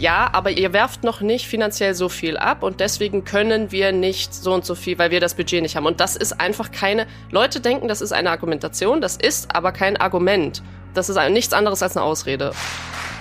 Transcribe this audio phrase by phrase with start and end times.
[0.00, 4.34] ja, aber ihr werft noch nicht finanziell so viel ab und deswegen können wir nicht
[4.34, 5.86] so und so viel, weil wir das Budget nicht haben.
[5.86, 9.98] Und das ist einfach keine, Leute denken, das ist eine Argumentation, das ist aber kein
[9.98, 10.62] Argument.
[10.94, 12.52] Das ist nichts anderes als eine Ausrede.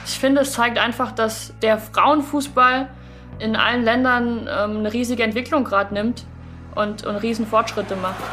[0.05, 2.89] Ich finde, es zeigt einfach, dass der Frauenfußball
[3.39, 6.25] in allen Ländern ähm, eine riesige Entwicklung gerade nimmt
[6.75, 8.23] und, und riesen Fortschritte macht.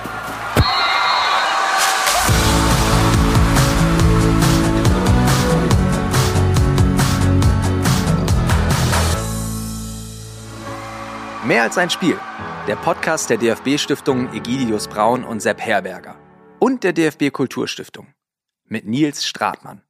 [11.46, 12.18] Mehr als ein Spiel.
[12.66, 16.16] Der Podcast der DFB-Stiftungen Egidius Braun und Sepp Herberger.
[16.58, 18.08] Und der DFB Kulturstiftung.
[18.64, 19.85] Mit Nils Stratmann.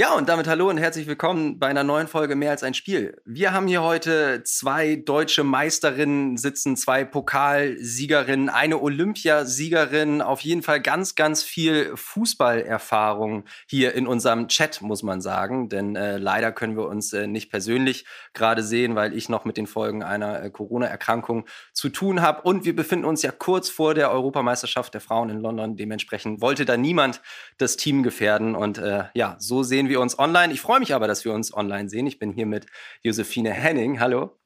[0.00, 3.20] Ja, und damit hallo und herzlich willkommen bei einer neuen Folge Mehr als ein Spiel.
[3.26, 10.80] Wir haben hier heute zwei deutsche Meisterinnen sitzen, zwei Pokalsiegerinnen, eine Olympiasiegerin, auf jeden Fall
[10.80, 15.68] ganz, ganz viel Fußballerfahrung hier in unserem Chat, muss man sagen.
[15.68, 19.58] Denn äh, leider können wir uns äh, nicht persönlich gerade sehen, weil ich noch mit
[19.58, 22.40] den Folgen einer äh, Corona-Erkrankung zu tun habe.
[22.40, 25.76] Und wir befinden uns ja kurz vor der Europameisterschaft der Frauen in London.
[25.76, 27.20] Dementsprechend wollte da niemand
[27.58, 28.54] das Team gefährden.
[28.54, 30.54] Und äh, ja, so sehen wir wir uns online.
[30.54, 32.06] Ich freue mich aber, dass wir uns online sehen.
[32.06, 32.64] Ich bin hier mit
[33.02, 34.00] Josephine Henning.
[34.00, 34.38] Hallo.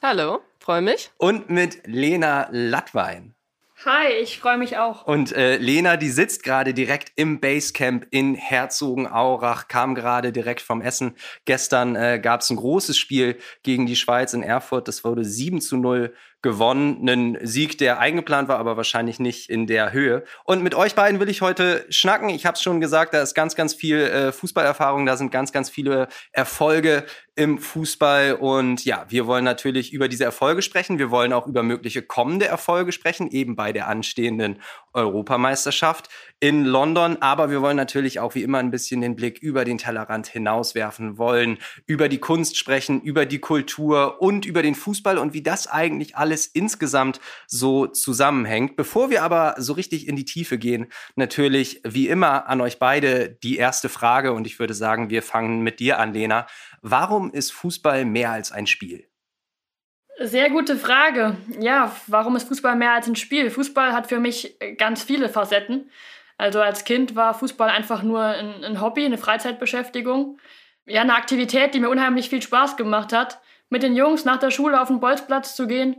[0.00, 1.10] Hallo, freue mich.
[1.18, 3.34] Und mit Lena Lattwein.
[3.86, 5.06] Hi, ich freue mich auch.
[5.06, 10.82] Und äh, Lena, die sitzt gerade direkt im Basecamp in Herzogenaurach, kam gerade direkt vom
[10.82, 11.16] Essen.
[11.46, 14.86] Gestern äh, gab es ein großes Spiel gegen die Schweiz in Erfurt.
[14.86, 17.08] Das wurde 7 zu 0 gewonnen.
[17.08, 20.24] Einen Sieg, der eingeplant war, aber wahrscheinlich nicht in der Höhe.
[20.44, 22.28] Und mit euch beiden will ich heute schnacken.
[22.30, 25.52] Ich habe es schon gesagt, da ist ganz, ganz viel äh, Fußballerfahrung, da sind ganz,
[25.52, 28.34] ganz viele Erfolge im Fußball.
[28.34, 30.98] Und ja, wir wollen natürlich über diese Erfolge sprechen.
[30.98, 34.60] Wir wollen auch über mögliche kommende Erfolge sprechen, eben bei der anstehenden
[34.92, 36.08] Europameisterschaft
[36.40, 37.20] in London.
[37.20, 41.18] Aber wir wollen natürlich auch wie immer ein bisschen den Blick über den Tellerrand hinauswerfen,
[41.18, 45.66] wollen über die Kunst sprechen, über die Kultur und über den Fußball und wie das
[45.66, 48.76] eigentlich alles insgesamt so zusammenhängt.
[48.76, 53.28] Bevor wir aber so richtig in die Tiefe gehen, natürlich wie immer an euch beide
[53.28, 56.46] die erste Frage und ich würde sagen, wir fangen mit dir an, Lena.
[56.82, 59.09] Warum ist Fußball mehr als ein Spiel?
[60.22, 61.38] Sehr gute Frage.
[61.60, 63.48] Ja, warum ist Fußball mehr als ein Spiel?
[63.48, 65.90] Fußball hat für mich ganz viele Facetten.
[66.36, 70.38] Also als Kind war Fußball einfach nur ein, ein, Hobby, eine Freizeitbeschäftigung.
[70.84, 73.40] Ja, eine Aktivität, die mir unheimlich viel Spaß gemacht hat.
[73.70, 75.96] Mit den Jungs nach der Schule auf den Bolzplatz zu gehen,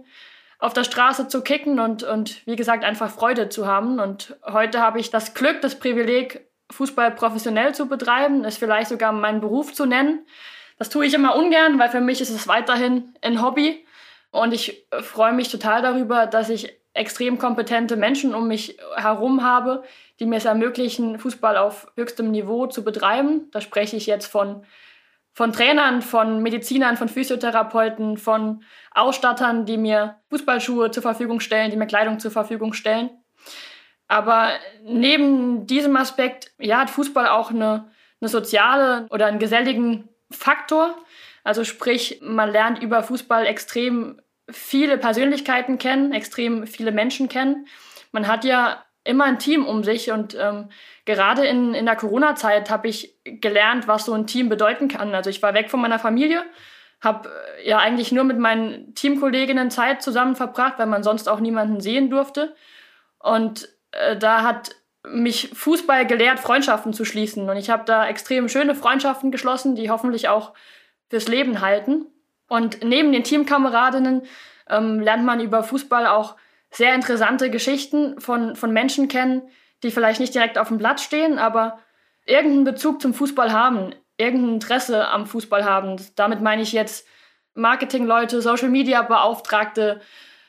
[0.59, 3.99] auf der Straße zu kicken und, und wie gesagt einfach Freude zu haben.
[3.99, 9.13] Und heute habe ich das Glück, das Privileg, Fußball professionell zu betreiben, es vielleicht sogar
[9.13, 10.27] meinen Beruf zu nennen.
[10.77, 13.83] Das tue ich immer ungern, weil für mich ist es weiterhin ein Hobby.
[14.31, 19.83] Und ich freue mich total darüber, dass ich extrem kompetente Menschen um mich herum habe,
[20.19, 23.49] die mir es ermöglichen, Fußball auf höchstem Niveau zu betreiben.
[23.51, 24.65] Da spreche ich jetzt von,
[25.33, 31.77] von Trainern, von Medizinern, von Physiotherapeuten, von Ausstattern, die mir Fußballschuhe zur Verfügung stellen, die
[31.77, 33.09] mir Kleidung zur Verfügung stellen.
[34.07, 34.49] Aber
[34.83, 37.89] neben diesem Aspekt ja, hat Fußball auch eine,
[38.19, 40.97] eine soziale oder einen geselligen Faktor.
[41.43, 47.67] Also sprich, man lernt über Fußball extrem viele Persönlichkeiten kennen, extrem viele Menschen kennen.
[48.11, 50.69] Man hat ja immer ein Team um sich und ähm,
[51.05, 55.15] gerade in, in der Corona-Zeit habe ich gelernt, was so ein Team bedeuten kann.
[55.15, 56.43] Also ich war weg von meiner Familie,
[57.01, 61.39] habe äh, ja eigentlich nur mit meinen Teamkolleginnen Zeit zusammen verbracht, weil man sonst auch
[61.39, 62.55] niemanden sehen durfte.
[63.17, 64.75] Und äh, da hat
[65.09, 67.49] mich Fußball gelehrt, Freundschaften zu schließen.
[67.49, 70.53] Und ich habe da extrem schöne Freundschaften geschlossen, die hoffentlich auch
[71.11, 72.07] fürs Leben halten.
[72.47, 74.23] Und neben den Teamkameradinnen
[74.69, 76.37] ähm, lernt man über Fußball auch
[76.71, 79.41] sehr interessante Geschichten von, von Menschen kennen,
[79.83, 81.79] die vielleicht nicht direkt auf dem Platz stehen, aber
[82.25, 85.97] irgendeinen Bezug zum Fußball haben, irgendein Interesse am Fußball haben.
[86.15, 87.05] Damit meine ich jetzt
[87.55, 89.99] Marketingleute, Social Media Beauftragte,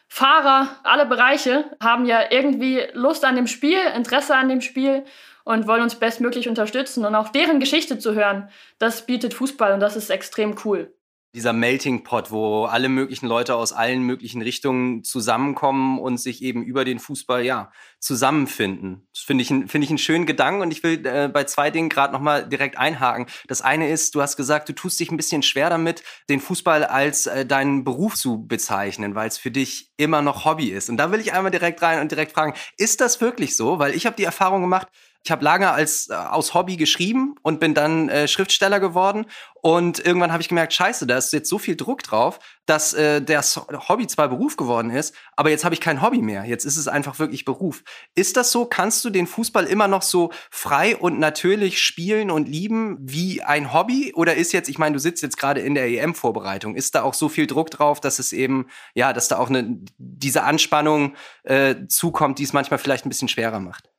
[0.06, 5.04] Fahrer, alle Bereiche haben ja irgendwie Lust an dem Spiel, Interesse an dem Spiel
[5.44, 7.04] und wollen uns bestmöglich unterstützen.
[7.04, 8.48] Und auch deren Geschichte zu hören,
[8.78, 10.94] das bietet Fußball und das ist extrem cool.
[11.34, 16.62] Dieser Melting Pot, wo alle möglichen Leute aus allen möglichen Richtungen zusammenkommen und sich eben
[16.62, 19.09] über den Fußball ja zusammenfinden.
[19.15, 21.89] Das finde ich, finde ich einen schönen Gedanken und ich will äh, bei zwei Dingen
[21.89, 23.28] gerade nochmal direkt einhaken.
[23.48, 26.84] Das eine ist, du hast gesagt, du tust dich ein bisschen schwer damit, den Fußball
[26.84, 30.91] als äh, deinen Beruf zu bezeichnen, weil es für dich immer noch Hobby ist.
[30.91, 33.78] Und da will ich einmal direkt rein und direkt fragen, ist das wirklich so?
[33.78, 34.89] Weil ich habe die Erfahrung gemacht,
[35.24, 39.27] Ich habe lange als äh, aus Hobby geschrieben und bin dann äh, Schriftsteller geworden.
[39.60, 43.22] Und irgendwann habe ich gemerkt, scheiße, da ist jetzt so viel Druck drauf, dass äh,
[43.22, 43.57] das
[43.89, 46.45] Hobby zwar Beruf geworden ist, aber jetzt habe ich kein Hobby mehr.
[46.45, 47.84] Jetzt ist es einfach wirklich Beruf.
[48.16, 48.66] Ist das so?
[48.66, 53.72] Kannst du den Fußball immer noch so frei und natürlich spielen und lieben wie ein
[53.72, 54.13] Hobby?
[54.16, 57.15] Oder ist jetzt, ich meine, du sitzt jetzt gerade in der EM-Vorbereitung, ist da auch
[57.15, 61.15] so viel Druck drauf, dass es eben, ja, dass da auch eine, diese Anspannung
[61.45, 63.91] äh, zukommt, die es manchmal vielleicht ein bisschen schwerer macht?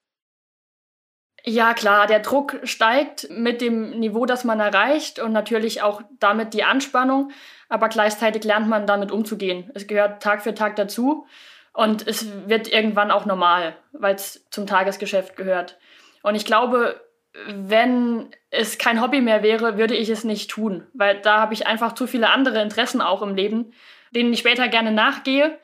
[1.46, 6.54] Ja, klar, der Druck steigt mit dem Niveau, das man erreicht und natürlich auch damit
[6.54, 7.32] die Anspannung,
[7.68, 9.70] aber gleichzeitig lernt man damit umzugehen.
[9.74, 11.28] Es gehört Tag für Tag dazu
[11.74, 15.78] und es wird irgendwann auch normal, weil es zum Tagesgeschäft gehört.
[16.22, 17.02] Und ich glaube,
[17.48, 21.68] wenn es kein Hobby mehr wäre, würde ich es nicht tun, weil da habe ich
[21.68, 23.74] einfach zu viele andere Interessen auch im Leben,
[24.12, 25.58] denen ich später gerne nachgehe.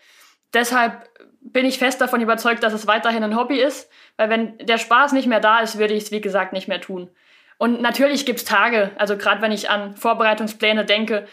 [0.54, 1.08] Deshalb
[1.42, 5.13] bin ich fest davon überzeugt, dass es weiterhin ein Hobby ist, weil wenn der Spaß
[5.13, 7.10] nicht mehr da ist, würde ich es, wie gesagt, nicht mehr tun.
[7.57, 11.25] Und natürlich gibt es Tage, also gerade wenn ich an Vorbereitungspläne denke,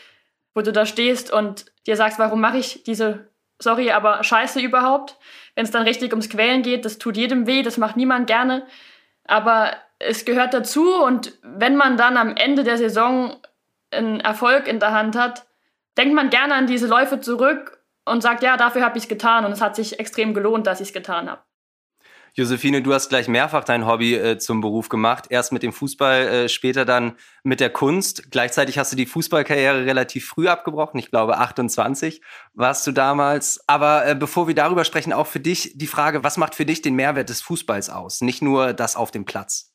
[0.54, 3.26] wo du da stehst und dir sagst, warum mache ich diese,
[3.58, 5.16] sorry, aber Scheiße überhaupt?
[5.56, 8.64] Wenn es dann richtig ums Quälen geht, das tut jedem weh, das macht niemand gerne.
[9.24, 13.34] Aber es gehört dazu und wenn man dann am Ende der Saison
[13.90, 15.44] einen Erfolg in der Hand hat,
[15.98, 19.44] denkt man gerne an diese Läufe zurück und sagt, ja, dafür habe ich es getan
[19.44, 21.42] und es hat sich extrem gelohnt, dass ich es getan habe.
[22.38, 25.24] Josephine, du hast gleich mehrfach dein Hobby äh, zum Beruf gemacht.
[25.30, 28.30] Erst mit dem Fußball, äh, später dann mit der Kunst.
[28.30, 31.00] Gleichzeitig hast du die Fußballkarriere relativ früh abgebrochen.
[31.00, 32.20] Ich glaube, 28
[32.52, 33.64] warst du damals.
[33.66, 36.82] Aber äh, bevor wir darüber sprechen, auch für dich die Frage, was macht für dich
[36.82, 38.20] den Mehrwert des Fußballs aus?
[38.20, 39.72] Nicht nur das auf dem Platz.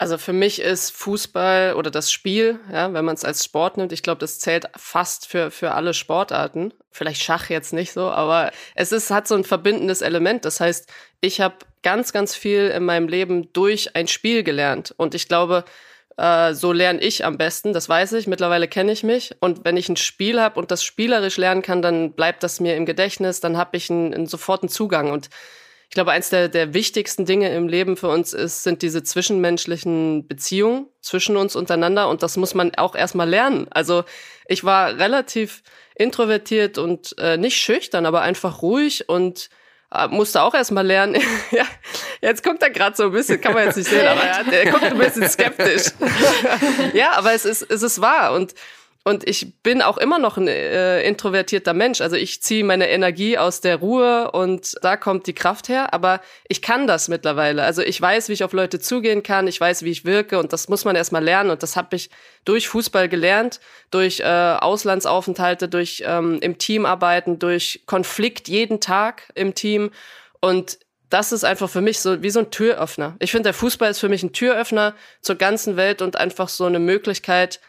[0.00, 3.92] Also für mich ist Fußball oder das Spiel, ja, wenn man es als Sport nimmt,
[3.92, 6.72] ich glaube, das zählt fast für, für alle Sportarten.
[6.90, 10.46] Vielleicht Schach jetzt nicht so, aber es ist, hat so ein verbindendes Element.
[10.46, 14.94] Das heißt, ich habe ganz, ganz viel in meinem Leben durch ein Spiel gelernt.
[14.96, 15.66] Und ich glaube,
[16.16, 19.36] äh, so lerne ich am besten, das weiß ich, mittlerweile kenne ich mich.
[19.40, 22.74] Und wenn ich ein Spiel habe und das spielerisch lernen kann, dann bleibt das mir
[22.74, 25.10] im Gedächtnis, dann habe ich einen, einen soforten Zugang.
[25.10, 25.28] Und
[25.90, 30.28] ich glaube, eins der, der wichtigsten Dinge im Leben für uns ist, sind diese zwischenmenschlichen
[30.28, 32.08] Beziehungen zwischen uns untereinander.
[32.08, 33.66] Und das muss man auch erstmal lernen.
[33.72, 34.04] Also
[34.46, 35.64] ich war relativ
[35.96, 39.50] introvertiert und äh, nicht schüchtern, aber einfach ruhig und
[39.92, 41.20] äh, musste auch erstmal lernen.
[41.50, 41.66] ja,
[42.20, 44.70] jetzt guckt er gerade so ein bisschen, kann man jetzt nicht sehen, aber er, er
[44.70, 45.90] guckt ein bisschen skeptisch.
[46.94, 48.34] ja, aber es ist, es ist wahr.
[48.34, 48.54] Und
[49.02, 52.02] und ich bin auch immer noch ein äh, introvertierter Mensch.
[52.02, 55.94] Also ich ziehe meine Energie aus der Ruhe und da kommt die Kraft her.
[55.94, 57.62] Aber ich kann das mittlerweile.
[57.62, 59.46] Also ich weiß, wie ich auf Leute zugehen kann.
[59.46, 60.38] Ich weiß, wie ich wirke.
[60.38, 61.50] Und das muss man erstmal lernen.
[61.50, 62.10] Und das habe ich
[62.44, 63.60] durch Fußball gelernt,
[63.90, 69.92] durch äh, Auslandsaufenthalte, durch ähm, im Team arbeiten, durch Konflikt jeden Tag im Team.
[70.42, 73.16] Und das ist einfach für mich so wie so ein Türöffner.
[73.18, 76.66] Ich finde, der Fußball ist für mich ein Türöffner zur ganzen Welt und einfach so
[76.66, 77.60] eine Möglichkeit,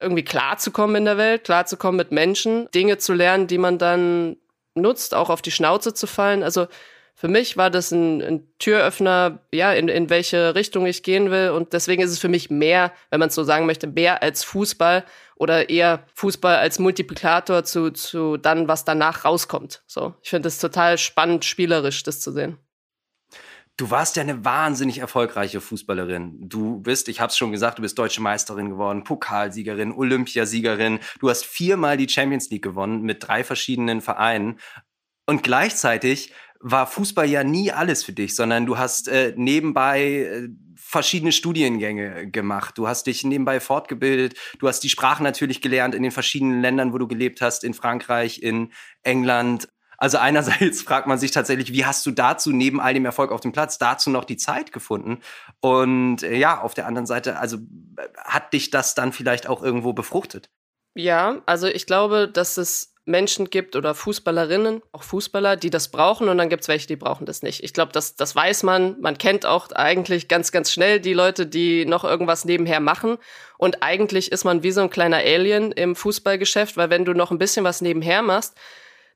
[0.00, 4.36] irgendwie klarzukommen in der Welt, klarzukommen mit Menschen, Dinge zu lernen, die man dann
[4.74, 6.42] nutzt, auch auf die Schnauze zu fallen.
[6.42, 6.66] Also
[7.14, 11.50] für mich war das ein, ein Türöffner, ja, in, in welche Richtung ich gehen will.
[11.50, 14.44] Und deswegen ist es für mich mehr, wenn man es so sagen möchte, mehr als
[14.44, 15.04] Fußball
[15.34, 19.82] oder eher Fußball als Multiplikator zu, zu dann, was danach rauskommt.
[19.88, 22.56] So, ich finde es total spannend, spielerisch, das zu sehen.
[23.78, 26.48] Du warst ja eine wahnsinnig erfolgreiche Fußballerin.
[26.48, 30.98] Du bist, ich habe es schon gesagt, du bist deutsche Meisterin geworden, Pokalsiegerin, Olympiasiegerin.
[31.20, 34.58] Du hast viermal die Champions League gewonnen mit drei verschiedenen Vereinen.
[35.26, 40.48] Und gleichzeitig war Fußball ja nie alles für dich, sondern du hast äh, nebenbei äh,
[40.74, 42.78] verschiedene Studiengänge gemacht.
[42.78, 44.34] Du hast dich nebenbei fortgebildet.
[44.58, 47.74] Du hast die Sprache natürlich gelernt in den verschiedenen Ländern, wo du gelebt hast, in
[47.74, 48.72] Frankreich, in
[49.04, 49.68] England.
[49.98, 53.40] Also einerseits fragt man sich tatsächlich, wie hast du dazu neben all dem Erfolg auf
[53.40, 55.20] dem Platz dazu noch die Zeit gefunden?
[55.60, 57.58] Und äh, ja, auf der anderen Seite, also
[58.16, 60.48] hat dich das dann vielleicht auch irgendwo befruchtet?
[60.94, 66.28] Ja, also ich glaube, dass es Menschen gibt oder Fußballerinnen, auch Fußballer, die das brauchen
[66.28, 67.64] und dann gibt es welche, die brauchen das nicht.
[67.64, 69.00] Ich glaube, das, das weiß man.
[69.00, 73.16] Man kennt auch eigentlich ganz, ganz schnell die Leute, die noch irgendwas nebenher machen.
[73.56, 77.30] Und eigentlich ist man wie so ein kleiner Alien im Fußballgeschäft, weil wenn du noch
[77.30, 78.56] ein bisschen was nebenher machst,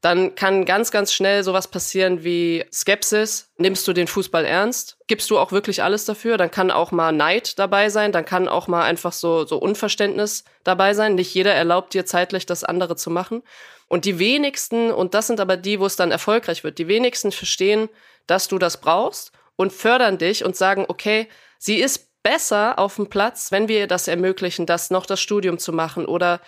[0.03, 3.53] dann kann ganz, ganz schnell sowas passieren wie Skepsis.
[3.57, 4.99] Nimmst du den Fußball ernst?
[5.07, 6.37] Gibst du auch wirklich alles dafür?
[6.37, 10.43] Dann kann auch mal Neid dabei sein, dann kann auch mal einfach so, so Unverständnis
[10.65, 11.15] dabei sein.
[11.15, 13.45] Nicht jeder erlaubt dir zeitlich, das andere zu machen.
[13.87, 17.31] Und die wenigsten, und das sind aber die, wo es dann erfolgreich wird, die wenigsten
[17.31, 17.89] verstehen,
[18.27, 21.29] dass du das brauchst und fördern dich und sagen, okay,
[21.59, 25.59] sie ist besser auf dem Platz, wenn wir ihr das ermöglichen, das noch das Studium
[25.59, 26.41] zu machen oder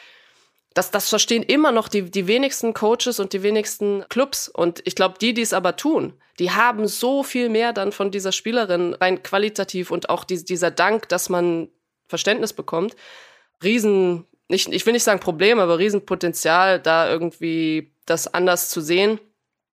[0.75, 4.49] Das, das verstehen immer noch die, die wenigsten Coaches und die wenigsten Clubs.
[4.49, 8.11] Und ich glaube, die, die es aber tun, die haben so viel mehr dann von
[8.11, 11.69] dieser Spielerin rein qualitativ und auch die, dieser Dank, dass man
[12.09, 12.97] Verständnis bekommt.
[13.63, 19.21] Riesen, nicht, ich will nicht sagen Problem, aber Riesenpotenzial, da irgendwie das anders zu sehen.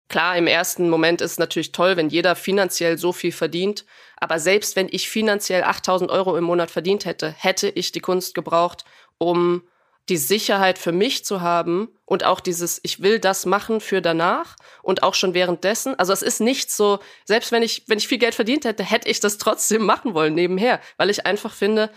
[0.07, 3.85] Klar, im ersten Moment ist es natürlich toll, wenn jeder finanziell so viel verdient.
[4.17, 8.35] Aber selbst wenn ich finanziell 8000 Euro im Monat verdient hätte, hätte ich die Kunst
[8.35, 8.85] gebraucht,
[9.17, 9.63] um
[10.11, 14.57] die Sicherheit für mich zu haben und auch dieses, ich will das machen für danach
[14.83, 15.97] und auch schon währenddessen.
[15.97, 19.07] Also es ist nicht so, selbst wenn ich, wenn ich viel Geld verdient hätte, hätte
[19.07, 21.89] ich das trotzdem machen wollen nebenher, weil ich einfach finde,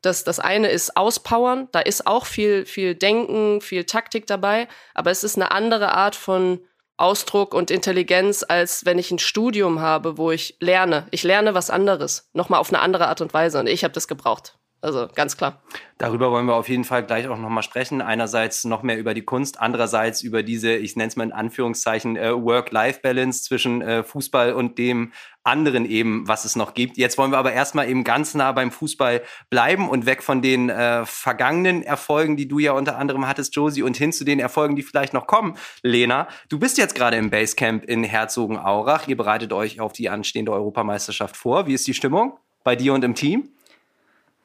[0.00, 5.10] dass das eine ist auspowern, da ist auch viel, viel Denken, viel Taktik dabei, aber
[5.10, 6.60] es ist eine andere Art von
[6.96, 11.06] Ausdruck und Intelligenz, als wenn ich ein Studium habe, wo ich lerne.
[11.10, 14.08] Ich lerne was anderes, nochmal auf eine andere Art und Weise und ich habe das
[14.08, 14.57] gebraucht.
[14.80, 15.60] Also ganz klar.
[15.98, 18.00] Darüber wollen wir auf jeden Fall gleich auch nochmal sprechen.
[18.00, 22.16] Einerseits noch mehr über die Kunst, andererseits über diese, ich nenne es mal in Anführungszeichen,
[22.16, 26.96] äh, Work-Life-Balance zwischen äh, Fußball und dem anderen eben, was es noch gibt.
[26.96, 30.70] Jetzt wollen wir aber erstmal eben ganz nah beim Fußball bleiben und weg von den
[30.70, 34.76] äh, vergangenen Erfolgen, die du ja unter anderem hattest, Josie, und hin zu den Erfolgen,
[34.76, 35.56] die vielleicht noch kommen.
[35.82, 39.08] Lena, du bist jetzt gerade im Basecamp in Herzogenaurach.
[39.08, 41.66] Ihr bereitet euch auf die anstehende Europameisterschaft vor.
[41.66, 43.50] Wie ist die Stimmung bei dir und im Team?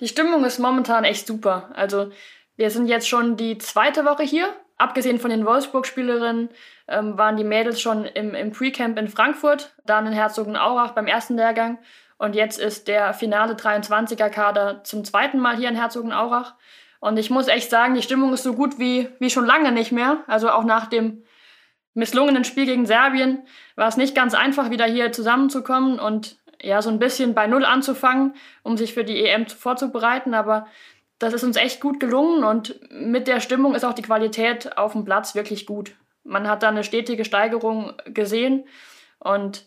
[0.03, 1.69] Die Stimmung ist momentan echt super.
[1.75, 2.09] Also
[2.57, 4.53] wir sind jetzt schon die zweite Woche hier.
[4.77, 6.49] Abgesehen von den Wolfsburg-Spielerinnen
[6.89, 11.37] ähm, waren die Mädels schon im, im Pre-Camp in Frankfurt, dann in Herzogenaurach beim ersten
[11.37, 11.79] Lehrgang.
[12.17, 16.55] Und jetzt ist der finale 23er-Kader zum zweiten Mal hier in Herzogenaurach.
[16.99, 19.93] Und ich muss echt sagen, die Stimmung ist so gut wie, wie schon lange nicht
[19.93, 20.25] mehr.
[20.27, 21.23] Also auch nach dem
[21.93, 23.43] misslungenen Spiel gegen Serbien
[23.77, 25.97] war es nicht ganz einfach, wieder hier zusammenzukommen.
[25.97, 30.33] Und ja, so ein bisschen bei Null anzufangen, um sich für die EM vorzubereiten.
[30.33, 30.65] Aber
[31.19, 34.93] das ist uns echt gut gelungen und mit der Stimmung ist auch die Qualität auf
[34.93, 35.95] dem Platz wirklich gut.
[36.23, 38.65] Man hat da eine stetige Steigerung gesehen
[39.19, 39.65] und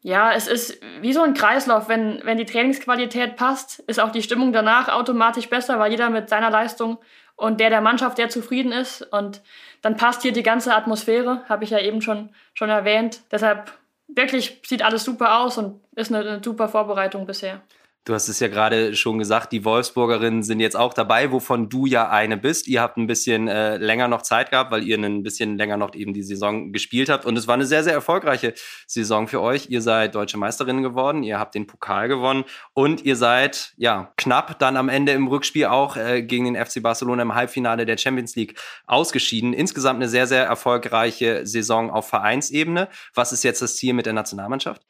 [0.00, 1.88] ja, es ist wie so ein Kreislauf.
[1.88, 6.28] Wenn, wenn die Trainingsqualität passt, ist auch die Stimmung danach automatisch besser, weil jeder mit
[6.28, 6.98] seiner Leistung
[7.34, 9.02] und der der Mannschaft sehr zufrieden ist.
[9.02, 9.42] Und
[9.82, 13.20] dann passt hier die ganze Atmosphäre, habe ich ja eben schon, schon erwähnt.
[13.32, 13.72] Deshalb
[14.08, 17.62] wirklich sieht alles super aus und ist eine, eine super Vorbereitung bisher.
[18.08, 21.84] Du hast es ja gerade schon gesagt, die Wolfsburgerinnen sind jetzt auch dabei, wovon du
[21.84, 22.66] ja eine bist.
[22.66, 25.94] Ihr habt ein bisschen äh, länger noch Zeit gehabt, weil ihr ein bisschen länger noch
[25.94, 27.26] eben die Saison gespielt habt.
[27.26, 28.54] Und es war eine sehr, sehr erfolgreiche
[28.86, 29.68] Saison für euch.
[29.68, 34.58] Ihr seid deutsche Meisterinnen geworden, ihr habt den Pokal gewonnen und ihr seid ja knapp
[34.58, 38.34] dann am Ende im Rückspiel auch äh, gegen den FC Barcelona im Halbfinale der Champions
[38.36, 39.52] League ausgeschieden.
[39.52, 42.88] Insgesamt eine sehr, sehr erfolgreiche Saison auf Vereinsebene.
[43.12, 44.80] Was ist jetzt das Ziel mit der Nationalmannschaft?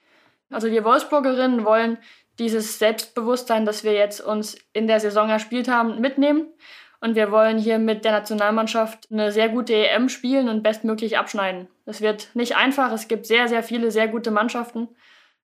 [0.50, 1.98] Also wir Wolfsburgerinnen wollen
[2.38, 6.46] dieses Selbstbewusstsein, das wir jetzt uns in der Saison erspielt haben, mitnehmen.
[7.00, 11.68] Und wir wollen hier mit der Nationalmannschaft eine sehr gute EM spielen und bestmöglich abschneiden.
[11.86, 12.92] Es wird nicht einfach.
[12.92, 14.88] Es gibt sehr, sehr viele sehr gute Mannschaften.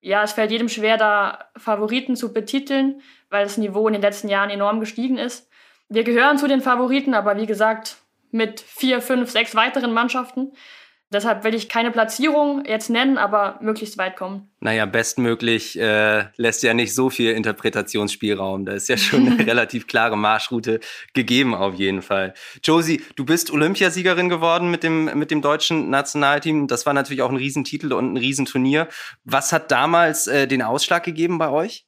[0.01, 4.27] Ja, es fällt jedem schwer, da Favoriten zu betiteln, weil das Niveau in den letzten
[4.27, 5.49] Jahren enorm gestiegen ist.
[5.87, 7.97] Wir gehören zu den Favoriten, aber wie gesagt,
[8.31, 10.51] mit vier, fünf, sechs weiteren Mannschaften.
[11.13, 14.49] Deshalb will ich keine Platzierung jetzt nennen, aber möglichst weit kommen.
[14.59, 18.65] Naja, bestmöglich äh, lässt ja nicht so viel Interpretationsspielraum.
[18.65, 20.79] Da ist ja schon eine relativ klare Marschroute
[21.13, 22.33] gegeben auf jeden Fall.
[22.63, 26.67] Josie, du bist Olympiasiegerin geworden mit dem, mit dem deutschen Nationalteam.
[26.67, 28.87] Das war natürlich auch ein Riesentitel und ein Riesenturnier.
[29.23, 31.85] Was hat damals äh, den Ausschlag gegeben bei euch?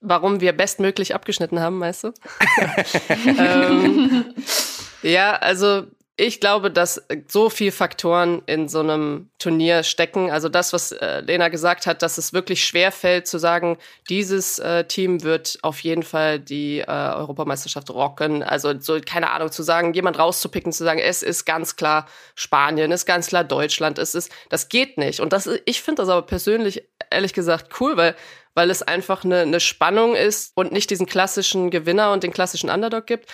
[0.00, 2.12] Warum wir bestmöglich abgeschnitten haben, meinst du?
[3.26, 4.34] ähm,
[5.02, 5.86] ja, also
[6.22, 10.30] ich glaube, dass so viele Faktoren in so einem Turnier stecken.
[10.30, 13.76] Also das, was äh, Lena gesagt hat, dass es wirklich schwer fällt zu sagen,
[14.08, 18.44] dieses äh, Team wird auf jeden Fall die äh, Europameisterschaft rocken.
[18.44, 22.92] Also so, keine Ahnung, zu sagen, jemand rauszupicken, zu sagen, es ist ganz klar Spanien,
[22.92, 25.18] es ist ganz klar Deutschland, es ist, das geht nicht.
[25.18, 28.14] Und das, ich finde das aber persönlich, ehrlich gesagt, cool, weil
[28.54, 32.68] weil es einfach eine, eine Spannung ist und nicht diesen klassischen Gewinner und den klassischen
[32.68, 33.30] Underdog gibt.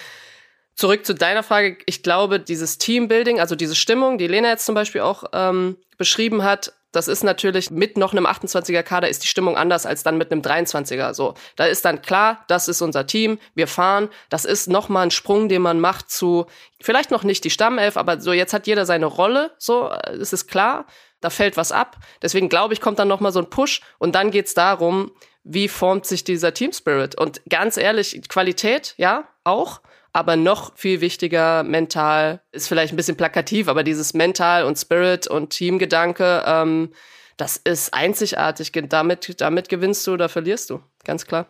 [0.78, 1.76] Zurück zu deiner Frage.
[1.87, 6.44] Ich glaube, dieses Teambuilding, also diese Stimmung, die Lena jetzt zum Beispiel auch ähm, beschrieben
[6.44, 10.18] hat, das ist natürlich mit noch einem 28er Kader ist die Stimmung anders als dann
[10.18, 11.14] mit einem 23er.
[11.14, 14.08] So, da ist dann klar, das ist unser Team, wir fahren.
[14.30, 16.47] Das ist noch mal ein Sprung, den man macht zu
[16.80, 19.50] vielleicht noch nicht die Stammelf, aber so jetzt hat jeder seine Rolle.
[19.58, 20.87] So, äh, es ist klar,
[21.20, 21.97] da fällt was ab.
[22.23, 25.11] Deswegen glaube ich, kommt dann noch mal so ein Push und dann geht's darum,
[25.42, 27.16] wie formt sich dieser Team Spirit.
[27.16, 29.80] Und ganz ehrlich, Qualität, ja, auch
[30.12, 35.26] aber noch viel wichtiger mental, ist vielleicht ein bisschen plakativ, aber dieses Mental und Spirit
[35.26, 36.90] und Teamgedanke, ähm,
[37.36, 38.72] das ist einzigartig.
[38.88, 41.46] Damit, damit gewinnst du oder verlierst du, ganz klar.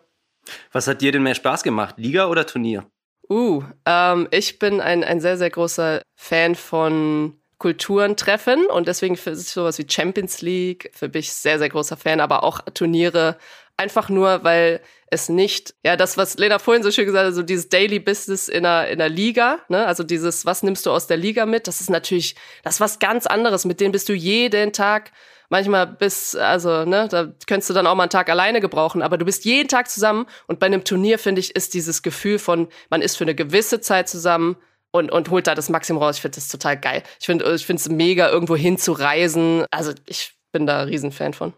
[0.72, 2.86] Was hat dir denn mehr Spaß gemacht, Liga oder Turnier?
[3.30, 9.14] Uh, ähm, ich bin ein, ein sehr, sehr großer Fan von Kulturen treffen und deswegen
[9.14, 13.36] ist sowas wie Champions League für mich sehr, sehr großer Fan, aber auch Turniere
[13.78, 14.80] einfach nur, weil
[15.10, 18.48] es nicht, ja, das, was Lena vorhin so schön gesagt hat, so dieses Daily Business
[18.48, 21.66] in einer, in einer Liga, ne, also dieses, was nimmst du aus der Liga mit,
[21.66, 25.12] das ist natürlich, das ist was ganz anderes, mit dem bist du jeden Tag
[25.48, 29.16] manchmal bis, also, ne, da könntest du dann auch mal einen Tag alleine gebrauchen, aber
[29.16, 32.68] du bist jeden Tag zusammen und bei einem Turnier, finde ich, ist dieses Gefühl von,
[32.90, 34.56] man ist für eine gewisse Zeit zusammen
[34.90, 36.16] und, und holt da das Maximum raus.
[36.16, 37.02] Ich finde das total geil.
[37.20, 39.64] Ich finde ich finde es mega, irgendwo hinzureisen.
[39.70, 41.52] Also ich bin da ein Riesenfan von.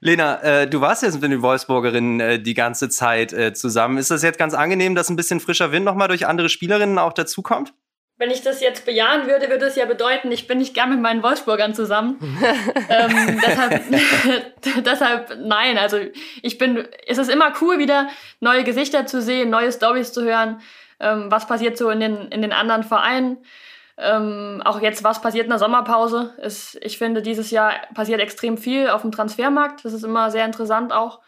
[0.00, 3.98] Lena, äh, du warst jetzt mit den Wolfsburgerinnen äh, die ganze Zeit äh, zusammen.
[3.98, 7.12] Ist das jetzt ganz angenehm, dass ein bisschen frischer Wind nochmal durch andere Spielerinnen auch
[7.12, 7.74] dazukommt?
[8.16, 11.00] Wenn ich das jetzt bejahen würde, würde es ja bedeuten, ich bin nicht gern mit
[11.00, 12.18] meinen Wolfsburgern zusammen.
[12.88, 13.82] ähm, deshalb,
[14.84, 15.76] deshalb nein.
[15.78, 15.98] Also
[16.42, 18.08] ich bin, es ist immer cool, wieder
[18.40, 20.60] neue Gesichter zu sehen, neue Stories zu hören.
[20.98, 23.38] Ähm, was passiert so in den, in den anderen Vereinen?
[24.02, 26.34] Ähm, auch jetzt, was passiert in der Sommerpause?
[26.38, 29.84] Ist, ich finde, dieses Jahr passiert extrem viel auf dem Transfermarkt.
[29.84, 31.20] Das ist immer sehr interessant auch.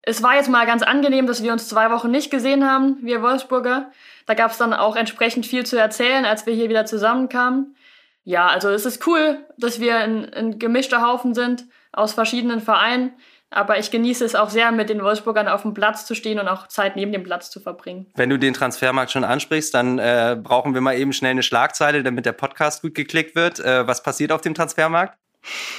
[0.00, 3.20] Es war jetzt mal ganz angenehm, dass wir uns zwei Wochen nicht gesehen haben, wir
[3.20, 3.90] Wolfsburger.
[4.24, 7.76] Da gab es dann auch entsprechend viel zu erzählen, als wir hier wieder zusammenkamen.
[8.24, 13.12] Ja, also es ist cool, dass wir ein, ein gemischter Haufen sind aus verschiedenen Vereinen.
[13.50, 16.48] Aber ich genieße es auch sehr, mit den Wolfsburgern auf dem Platz zu stehen und
[16.48, 18.06] auch Zeit neben dem Platz zu verbringen.
[18.14, 22.02] Wenn du den Transfermarkt schon ansprichst, dann äh, brauchen wir mal eben schnell eine Schlagzeile,
[22.02, 23.58] damit der Podcast gut geklickt wird.
[23.58, 25.16] Äh, was passiert auf dem Transfermarkt?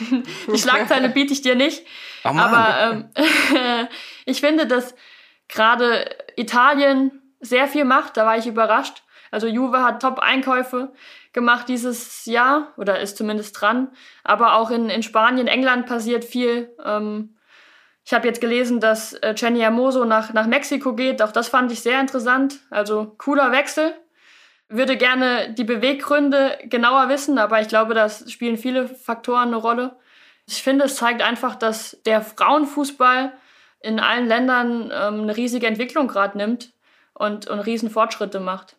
[0.51, 1.85] Die Schlagzeile biete ich dir nicht.
[2.23, 3.87] Oh aber ähm,
[4.25, 4.95] ich finde, dass
[5.47, 8.17] gerade Italien sehr viel macht.
[8.17, 9.03] Da war ich überrascht.
[9.31, 10.91] Also Juve hat Top-Einkäufe
[11.33, 13.89] gemacht dieses Jahr oder ist zumindest dran.
[14.23, 16.75] Aber auch in, in Spanien, England passiert viel.
[16.83, 17.35] Ähm,
[18.09, 21.21] ich habe jetzt gelesen, dass äh, Jenny Hermoso nach, nach Mexiko geht.
[21.21, 22.59] Auch das fand ich sehr interessant.
[22.71, 23.93] Also cooler Wechsel.
[24.67, 29.95] Würde gerne die Beweggründe genauer wissen, aber ich glaube, da spielen viele Faktoren eine Rolle.
[30.47, 33.31] Ich finde, es zeigt einfach, dass der Frauenfußball
[33.81, 36.73] in allen Ländern ähm, eine riesige Entwicklung gerade nimmt
[37.13, 38.75] und, und riesen Fortschritte macht.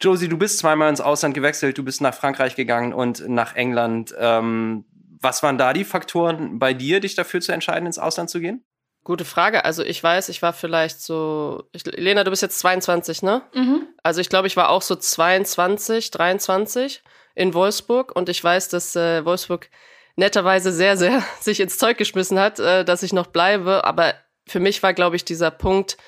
[0.00, 4.14] Josie, du bist zweimal ins Ausland gewechselt, du bist nach Frankreich gegangen und nach England.
[4.18, 4.86] Ähm,
[5.24, 8.64] was waren da die Faktoren bei dir, dich dafür zu entscheiden, ins Ausland zu gehen?
[9.02, 9.64] Gute Frage.
[9.64, 11.64] Also ich weiß, ich war vielleicht so.
[11.72, 13.42] Ich, Lena, du bist jetzt 22, ne?
[13.54, 13.88] Mhm.
[14.02, 17.02] Also ich glaube, ich war auch so 22, 23
[17.34, 19.68] in Wolfsburg und ich weiß, dass äh, Wolfsburg
[20.16, 23.84] netterweise sehr, sehr sich ins Zeug geschmissen hat, äh, dass ich noch bleibe.
[23.84, 24.14] Aber
[24.46, 25.98] für mich war, glaube ich, dieser Punkt,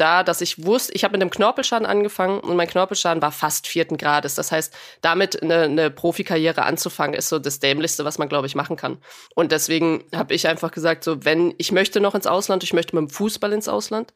[0.00, 3.66] da, dass ich wusste, ich habe mit einem Knorpelschaden angefangen und mein Knorpelschaden war fast
[3.66, 4.34] vierten Grades.
[4.34, 8.54] Das heißt, damit eine, eine Profikarriere anzufangen, ist so das Dämlichste, was man, glaube ich,
[8.54, 8.98] machen kann.
[9.34, 12.96] Und deswegen habe ich einfach gesagt, so, wenn ich möchte noch ins Ausland, ich möchte
[12.96, 14.12] mit dem Fußball ins Ausland.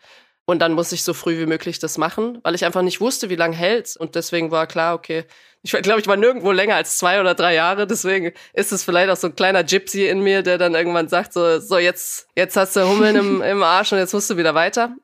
[0.47, 3.31] Und dann muss ich so früh wie möglich das machen, weil ich einfach nicht wusste,
[3.31, 3.97] wie lange hält's.
[3.97, 5.25] Und deswegen war klar, okay,
[5.63, 7.87] ich glaube, ich war nirgendwo länger als zwei oder drei Jahre.
[7.87, 11.33] Deswegen ist es vielleicht auch so ein kleiner Gypsy in mir, der dann irgendwann sagt,
[11.33, 14.55] so, so jetzt, jetzt hast du Hummeln im, im Arsch und jetzt musst du wieder
[14.55, 14.95] weiter.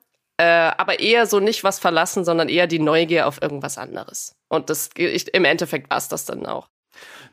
[0.41, 4.35] Äh, aber eher so nicht was verlassen, sondern eher die Neugier auf irgendwas anderes.
[4.47, 6.67] Und das ich, im Endeffekt war es das dann auch.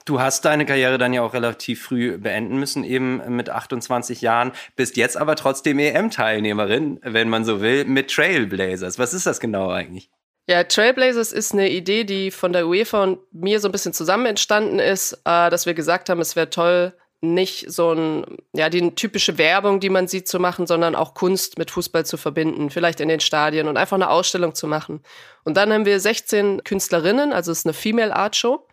[0.04, 4.52] Du hast deine Karriere dann ja auch relativ früh beenden müssen, eben mit 28 Jahren,
[4.76, 8.98] bist jetzt aber trotzdem EM-Teilnehmerin, wenn man so will, mit Trailblazers.
[8.98, 10.10] Was ist das genau eigentlich?
[10.46, 14.26] Ja, Trailblazers ist eine Idee, die von der UEFA und mir so ein bisschen zusammen
[14.26, 18.94] entstanden ist, äh, dass wir gesagt haben, es wäre toll, nicht so ein, ja, die
[18.94, 23.00] typische Werbung, die man sieht, zu machen, sondern auch Kunst mit Fußball zu verbinden, vielleicht
[23.00, 25.02] in den Stadien und einfach eine Ausstellung zu machen.
[25.44, 28.68] Und dann haben wir 16 Künstlerinnen, also es ist eine Female Art Show,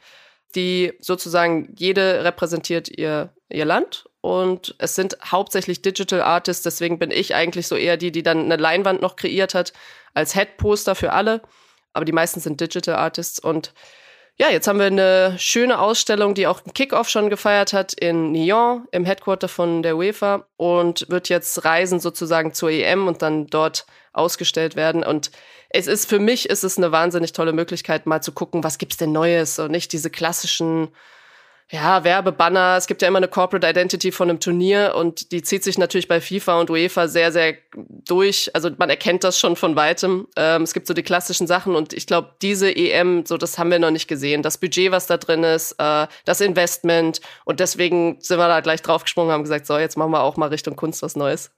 [0.54, 7.10] die sozusagen jede repräsentiert ihr, ihr Land und es sind hauptsächlich Digital Artists, deswegen bin
[7.12, 9.74] ich eigentlich so eher die, die dann eine Leinwand noch kreiert hat
[10.14, 11.42] als Headposter für alle,
[11.94, 13.74] aber die meisten sind Digital Artists und
[14.38, 18.34] ja, jetzt haben wir eine schöne Ausstellung, die auch einen Kickoff schon gefeiert hat in
[18.34, 23.48] Nyon im Headquarter von der UEFA und wird jetzt reisen sozusagen zur EM und dann
[23.48, 25.04] dort ausgestellt werden.
[25.06, 25.32] Und
[25.70, 28.98] es ist für mich ist es eine wahnsinnig tolle Möglichkeit, mal zu gucken, was gibt's
[28.98, 30.90] denn Neues und nicht diese klassischen
[31.72, 32.76] ja, Werbebanner.
[32.78, 36.08] Es gibt ja immer eine Corporate Identity von einem Turnier und die zieht sich natürlich
[36.08, 38.52] bei FIFA und UEFA sehr, sehr durch.
[38.54, 40.28] Also man erkennt das schon von weitem.
[40.36, 43.72] Ähm, es gibt so die klassischen Sachen und ich glaube, diese EM, so das haben
[43.72, 44.44] wir noch nicht gesehen.
[44.44, 48.84] Das Budget, was da drin ist, äh, das Investment und deswegen sind wir da gleich
[48.84, 51.52] draufgesprungen und haben gesagt, so, jetzt machen wir auch mal Richtung Kunst was Neues.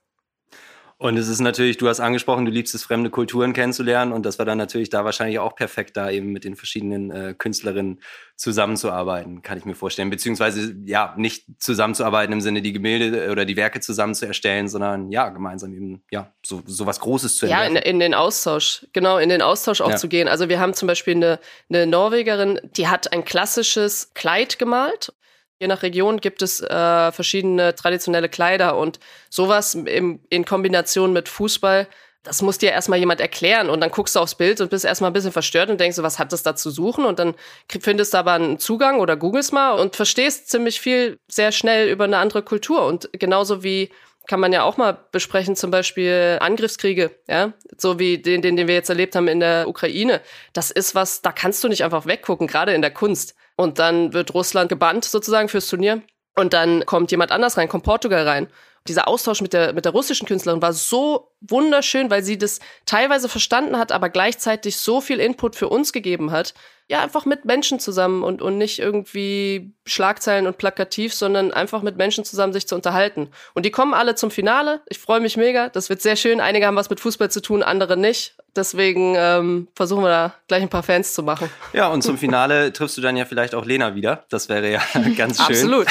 [1.00, 4.12] Und es ist natürlich, du hast angesprochen, du liebst es, fremde Kulturen kennenzulernen.
[4.12, 7.34] Und das war dann natürlich da wahrscheinlich auch perfekt, da eben mit den verschiedenen äh,
[7.38, 8.00] Künstlerinnen
[8.34, 10.10] zusammenzuarbeiten, kann ich mir vorstellen.
[10.10, 15.12] Beziehungsweise, ja, nicht zusammenzuarbeiten im Sinne, die Gemälde oder die Werke zusammen zu erstellen, sondern
[15.12, 17.76] ja, gemeinsam eben, ja, so, so was Großes zu entwerfen.
[17.76, 19.96] Ja, in, in den Austausch, genau, in den Austausch auch ja.
[19.96, 20.26] zu gehen.
[20.26, 25.12] Also wir haben zum Beispiel eine, eine Norwegerin, die hat ein klassisches Kleid gemalt
[25.60, 31.28] Je nach Region gibt es äh, verschiedene traditionelle Kleider und sowas im, in Kombination mit
[31.28, 31.88] Fußball,
[32.28, 35.10] das muss dir erstmal jemand erklären und dann guckst du aufs Bild und bist erstmal
[35.10, 37.04] ein bisschen verstört und denkst, so, was hat das da zu suchen?
[37.04, 37.34] Und dann
[37.68, 42.04] findest du aber einen Zugang oder googelst mal und verstehst ziemlich viel sehr schnell über
[42.04, 42.84] eine andere Kultur.
[42.84, 43.90] Und genauso wie
[44.28, 48.68] kann man ja auch mal besprechen, zum Beispiel Angriffskriege, ja, so wie den, den, den
[48.68, 50.20] wir jetzt erlebt haben in der Ukraine.
[50.52, 53.34] Das ist was, da kannst du nicht einfach weggucken, gerade in der Kunst.
[53.56, 56.02] Und dann wird Russland gebannt sozusagen fürs Turnier.
[56.36, 58.48] Und dann kommt jemand anders rein, kommt Portugal rein.
[58.86, 63.28] Dieser Austausch mit der, mit der russischen Künstlerin war so wunderschön, weil sie das teilweise
[63.28, 66.54] verstanden hat, aber gleichzeitig so viel Input für uns gegeben hat
[66.90, 71.98] ja, einfach mit Menschen zusammen und, und nicht irgendwie Schlagzeilen und plakativ, sondern einfach mit
[71.98, 73.28] Menschen zusammen sich zu unterhalten.
[73.52, 74.80] Und die kommen alle zum Finale.
[74.88, 75.68] Ich freue mich mega.
[75.68, 76.40] Das wird sehr schön.
[76.40, 78.36] Einige haben was mit Fußball zu tun, andere nicht.
[78.56, 81.50] Deswegen ähm, versuchen wir da gleich ein paar Fans zu machen.
[81.74, 84.24] Ja, und zum Finale triffst du dann ja vielleicht auch Lena wieder.
[84.30, 84.80] Das wäre ja
[85.16, 85.56] ganz schön.
[85.56, 85.88] Absolut.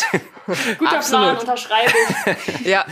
[0.79, 1.25] Guter Absolut.
[1.25, 1.91] Plan, unterschreibe
[2.59, 2.65] ich.
[2.65, 2.85] ja.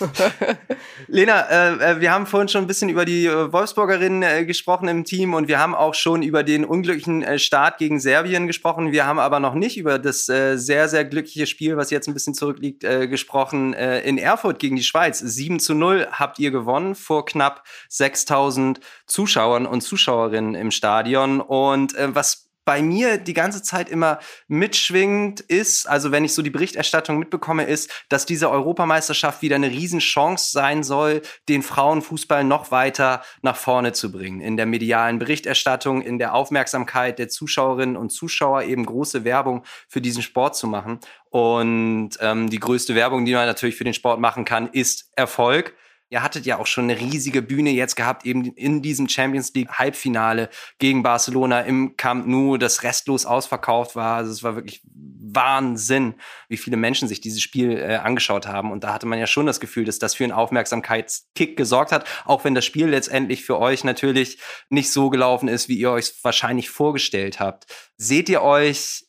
[1.06, 4.88] Lena, äh, äh, wir haben vorhin schon ein bisschen über die äh, Wolfsburgerinnen äh, gesprochen
[4.88, 8.92] im Team und wir haben auch schon über den unglücklichen äh, Start gegen Serbien gesprochen.
[8.92, 12.14] Wir haben aber noch nicht über das äh, sehr, sehr glückliche Spiel, was jetzt ein
[12.14, 13.72] bisschen zurückliegt, gesprochen.
[13.72, 15.18] in Erfurt gegen die Schweiz.
[15.18, 21.40] 7 zu 0 habt ihr gewonnen vor knapp 6000 Zuschauern und Zuschauerinnen im Stadion.
[21.40, 26.50] Und was bei mir die ganze Zeit immer mitschwingend ist, also wenn ich so die
[26.50, 33.22] Berichterstattung mitbekomme, ist, dass diese Europameisterschaft wieder eine Riesenchance sein soll, den Frauenfußball noch weiter
[33.42, 34.40] nach vorne zu bringen.
[34.40, 40.00] In der medialen Berichterstattung, in der Aufmerksamkeit der Zuschauerinnen und Zuschauer eben große Werbung für
[40.00, 41.00] diesen Sport zu machen.
[41.30, 45.74] Und ähm, die größte Werbung, die man natürlich für den Sport machen kann, ist Erfolg.
[46.14, 49.68] Ihr hattet ja auch schon eine riesige Bühne jetzt gehabt, eben in diesem Champions League
[49.68, 50.48] Halbfinale
[50.78, 54.18] gegen Barcelona im Camp Nou, das restlos ausverkauft war.
[54.18, 56.14] Also es war wirklich Wahnsinn,
[56.48, 58.70] wie viele Menschen sich dieses Spiel äh, angeschaut haben.
[58.70, 62.06] Und da hatte man ja schon das Gefühl, dass das für einen Aufmerksamkeitskick gesorgt hat,
[62.24, 66.12] auch wenn das Spiel letztendlich für euch natürlich nicht so gelaufen ist, wie ihr euch
[66.22, 67.66] wahrscheinlich vorgestellt habt.
[67.96, 69.04] Seht ihr euch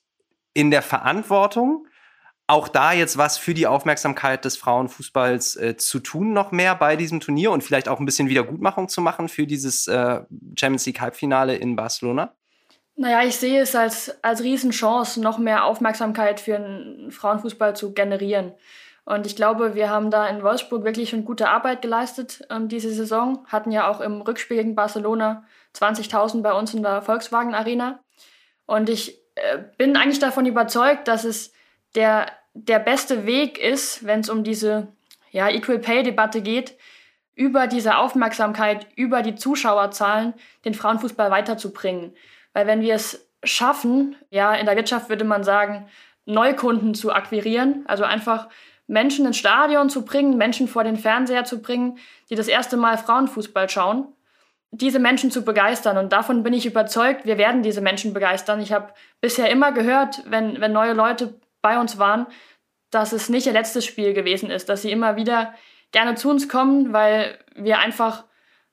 [0.55, 1.85] in der Verantwortung,
[2.47, 6.95] auch da jetzt was für die Aufmerksamkeit des Frauenfußballs äh, zu tun, noch mehr bei
[6.95, 10.21] diesem Turnier und vielleicht auch ein bisschen Wiedergutmachung zu machen für dieses äh,
[10.57, 12.33] Champions League Halbfinale in Barcelona?
[12.97, 18.53] Naja, ich sehe es als, als Riesenchance, noch mehr Aufmerksamkeit für den Frauenfußball zu generieren.
[19.05, 22.91] Und ich glaube, wir haben da in Wolfsburg wirklich schon gute Arbeit geleistet ähm, diese
[22.91, 23.45] Saison.
[23.47, 27.99] Hatten ja auch im Rückspiel gegen Barcelona 20.000 bei uns in der Volkswagen Arena.
[28.65, 31.51] Und ich äh, bin eigentlich davon überzeugt, dass es
[31.95, 34.87] der, der beste Weg ist, wenn es um diese
[35.31, 36.77] ja, Equal Pay-Debatte geht,
[37.35, 42.13] über diese Aufmerksamkeit, über die Zuschauerzahlen den Frauenfußball weiterzubringen.
[42.53, 45.87] Weil wenn wir es schaffen, ja, in der Wirtschaft würde man sagen,
[46.25, 48.47] Neukunden zu akquirieren, also einfach
[48.87, 51.97] Menschen ins Stadion zu bringen, Menschen vor den Fernseher zu bringen,
[52.29, 54.07] die das erste Mal Frauenfußball schauen,
[54.71, 55.97] diese Menschen zu begeistern.
[55.97, 58.61] Und davon bin ich überzeugt, wir werden diese Menschen begeistern.
[58.61, 62.27] Ich habe bisher immer gehört, wenn, wenn neue Leute bei uns waren,
[62.91, 65.55] dass es nicht ihr letztes Spiel gewesen ist, dass sie immer wieder
[65.91, 68.25] gerne zu uns kommen, weil wir einfach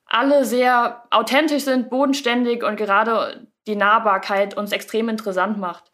[0.05, 5.85] alle sehr authentisch sind, bodenständig und gerade die Nahbarkeit uns extrem interessant macht.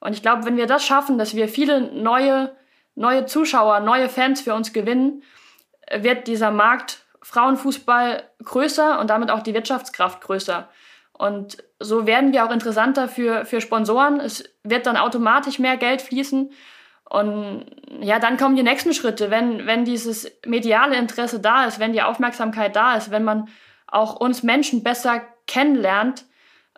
[0.00, 2.56] Und ich glaube, wenn wir das schaffen, dass wir viele neue,
[2.94, 5.24] neue Zuschauer, neue Fans für uns gewinnen,
[5.94, 10.70] wird dieser Markt Frauenfußball größer und damit auch die Wirtschaftskraft größer.
[11.12, 14.20] Und so werden wir auch interessanter für, für Sponsoren.
[14.20, 16.50] Es wird dann automatisch mehr Geld fließen.
[17.08, 17.66] Und
[18.00, 22.02] ja, dann kommen die nächsten Schritte, wenn, wenn dieses mediale Interesse da ist, wenn die
[22.02, 23.48] Aufmerksamkeit da ist, wenn man
[23.86, 26.24] auch uns Menschen besser kennenlernt,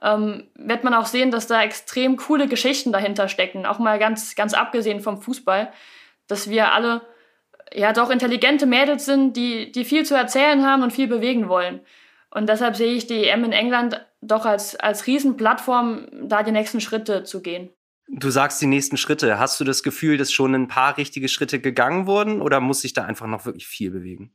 [0.03, 3.67] ähm, wird man auch sehen, dass da extrem coole Geschichten dahinter stecken.
[3.67, 5.73] Auch mal ganz, ganz abgesehen vom Fußball,
[6.27, 7.01] dass wir alle
[7.73, 11.81] ja doch intelligente Mädels sind, die, die viel zu erzählen haben und viel bewegen wollen.
[12.31, 16.81] Und deshalb sehe ich die EM in England doch als, als Riesenplattform, da die nächsten
[16.81, 17.71] Schritte zu gehen.
[18.11, 19.39] Du sagst die nächsten Schritte.
[19.39, 22.95] Hast du das Gefühl, dass schon ein paar richtige Schritte gegangen wurden oder muss sich
[22.95, 24.33] da einfach noch wirklich viel bewegen?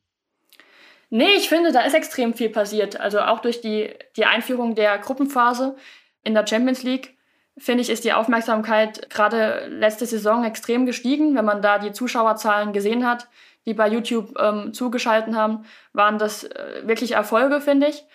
[1.09, 2.99] Nee, ich finde, da ist extrem viel passiert.
[2.99, 5.75] Also auch durch die, die Einführung der Gruppenphase
[6.23, 7.17] in der Champions League,
[7.57, 12.73] finde ich, ist die Aufmerksamkeit gerade letzte Saison extrem gestiegen, wenn man da die Zuschauerzahlen
[12.73, 13.27] gesehen hat,
[13.65, 18.05] die bei YouTube ähm, zugeschaltet haben, waren das äh, wirklich Erfolge, finde ich.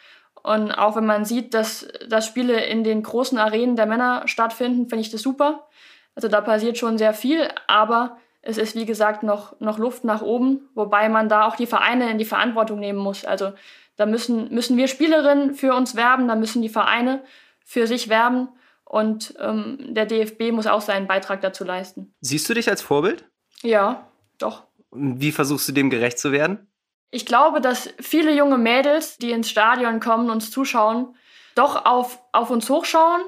[0.43, 4.89] Und auch wenn man sieht, dass, dass Spiele in den großen Arenen der Männer stattfinden,
[4.89, 5.69] finde ich das super.
[6.15, 10.23] Also da passiert schon sehr viel, aber es ist wie gesagt noch, noch Luft nach
[10.23, 13.25] oben, wobei man da auch die Vereine in die Verantwortung nehmen muss.
[13.25, 13.53] Also
[13.97, 17.23] da müssen, müssen wir Spielerinnen für uns werben, da müssen die Vereine
[17.65, 18.49] für sich werben
[18.85, 22.15] und ähm, der DFB muss auch seinen Beitrag dazu leisten.
[22.21, 23.27] Siehst du dich als Vorbild?
[23.63, 24.65] Ja, doch.
[24.91, 26.69] Wie versuchst du dem gerecht zu werden?
[27.11, 31.17] Ich glaube, dass viele junge Mädels, die ins Stadion kommen, uns zuschauen,
[31.55, 33.23] doch auf, auf uns hochschauen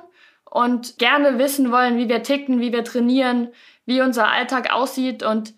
[0.44, 3.48] und gerne wissen wollen, wie wir ticken, wie wir trainieren,
[3.86, 5.22] wie unser Alltag aussieht.
[5.22, 5.54] Und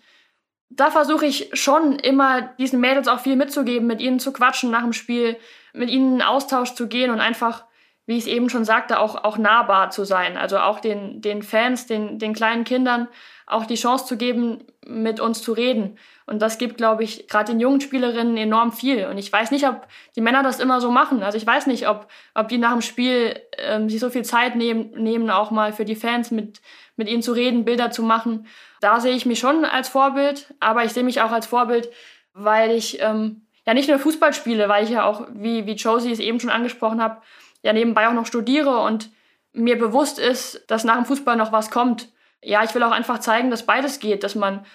[0.69, 4.83] da versuche ich schon immer diesen Mädels auch viel mitzugeben, mit ihnen zu quatschen nach
[4.83, 5.37] dem Spiel,
[5.73, 7.65] mit ihnen in Austausch zu gehen und einfach,
[8.05, 10.37] wie ich eben schon sagte, auch, auch nahbar zu sein.
[10.37, 13.07] Also auch den, den Fans, den, den kleinen Kindern
[13.45, 15.97] auch die Chance zu geben, mit uns zu reden.
[16.25, 19.05] Und das gibt, glaube ich, gerade den jungen Spielerinnen enorm viel.
[19.07, 21.23] Und ich weiß nicht, ob die Männer das immer so machen.
[21.23, 24.55] Also ich weiß nicht, ob, ob die nach dem Spiel ähm, sich so viel Zeit
[24.55, 26.61] nehmen, nehmen, auch mal für die Fans mit,
[26.95, 28.47] mit ihnen zu reden, Bilder zu machen.
[28.79, 31.89] Da sehe ich mich schon als Vorbild, aber ich sehe mich auch als Vorbild,
[32.33, 36.11] weil ich ähm, ja nicht nur Fußball spiele, weil ich ja auch, wie, wie Josie
[36.11, 37.21] es eben schon angesprochen habe,
[37.63, 39.09] ja nebenbei auch noch studiere und
[39.53, 42.09] mir bewusst ist, dass nach dem Fußball noch was kommt.
[42.43, 44.65] Ja, ich will auch einfach zeigen, dass beides geht, dass man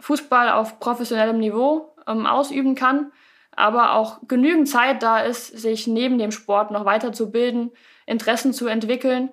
[0.00, 3.12] Fußball auf professionellem Niveau ähm, ausüben kann,
[3.50, 7.72] aber auch genügend Zeit da ist, sich neben dem Sport noch weiterzubilden,
[8.04, 9.30] Interessen zu entwickeln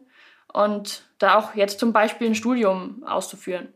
[0.51, 3.73] und da auch jetzt zum Beispiel ein Studium auszuführen.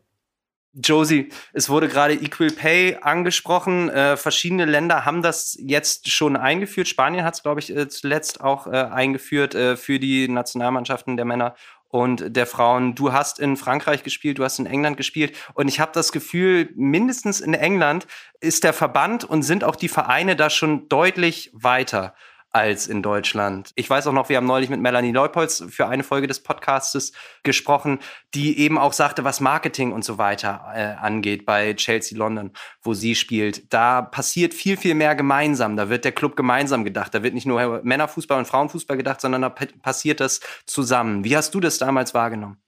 [0.74, 3.88] Josie, es wurde gerade Equal Pay angesprochen.
[3.88, 6.88] Äh, verschiedene Länder haben das jetzt schon eingeführt.
[6.88, 11.24] Spanien hat es, glaube ich, äh, zuletzt auch äh, eingeführt äh, für die Nationalmannschaften der
[11.24, 11.54] Männer
[11.88, 12.94] und der Frauen.
[12.94, 16.70] Du hast in Frankreich gespielt, du hast in England gespielt und ich habe das Gefühl,
[16.76, 18.06] mindestens in England
[18.40, 22.14] ist der Verband und sind auch die Vereine da schon deutlich weiter
[22.50, 23.72] als in Deutschland.
[23.74, 27.12] Ich weiß auch noch, wir haben neulich mit Melanie Leupolz für eine Folge des Podcastes
[27.42, 27.98] gesprochen,
[28.34, 32.94] die eben auch sagte, was Marketing und so weiter äh, angeht bei Chelsea London, wo
[32.94, 33.72] sie spielt.
[33.72, 35.76] Da passiert viel, viel mehr gemeinsam.
[35.76, 37.14] Da wird der Club gemeinsam gedacht.
[37.14, 41.24] Da wird nicht nur Männerfußball und Frauenfußball gedacht, sondern da passiert das zusammen.
[41.24, 42.58] Wie hast du das damals wahrgenommen?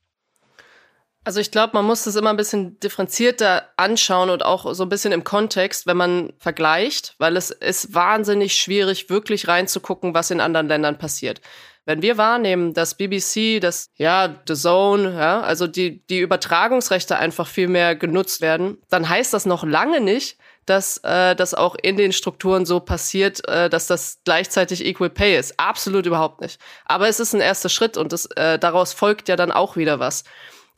[1.22, 4.88] Also ich glaube, man muss das immer ein bisschen differenzierter anschauen und auch so ein
[4.88, 10.40] bisschen im Kontext, wenn man vergleicht, weil es ist wahnsinnig schwierig, wirklich reinzugucken, was in
[10.40, 11.42] anderen Ländern passiert.
[11.84, 17.46] Wenn wir wahrnehmen, dass BBC, das, ja, The Zone, ja, also die, die Übertragungsrechte einfach
[17.46, 21.96] viel mehr genutzt werden, dann heißt das noch lange nicht, dass äh, das auch in
[21.96, 25.58] den Strukturen so passiert, äh, dass das gleichzeitig Equal Pay ist.
[25.58, 26.60] Absolut überhaupt nicht.
[26.84, 29.98] Aber es ist ein erster Schritt und das, äh, daraus folgt ja dann auch wieder
[29.98, 30.24] was.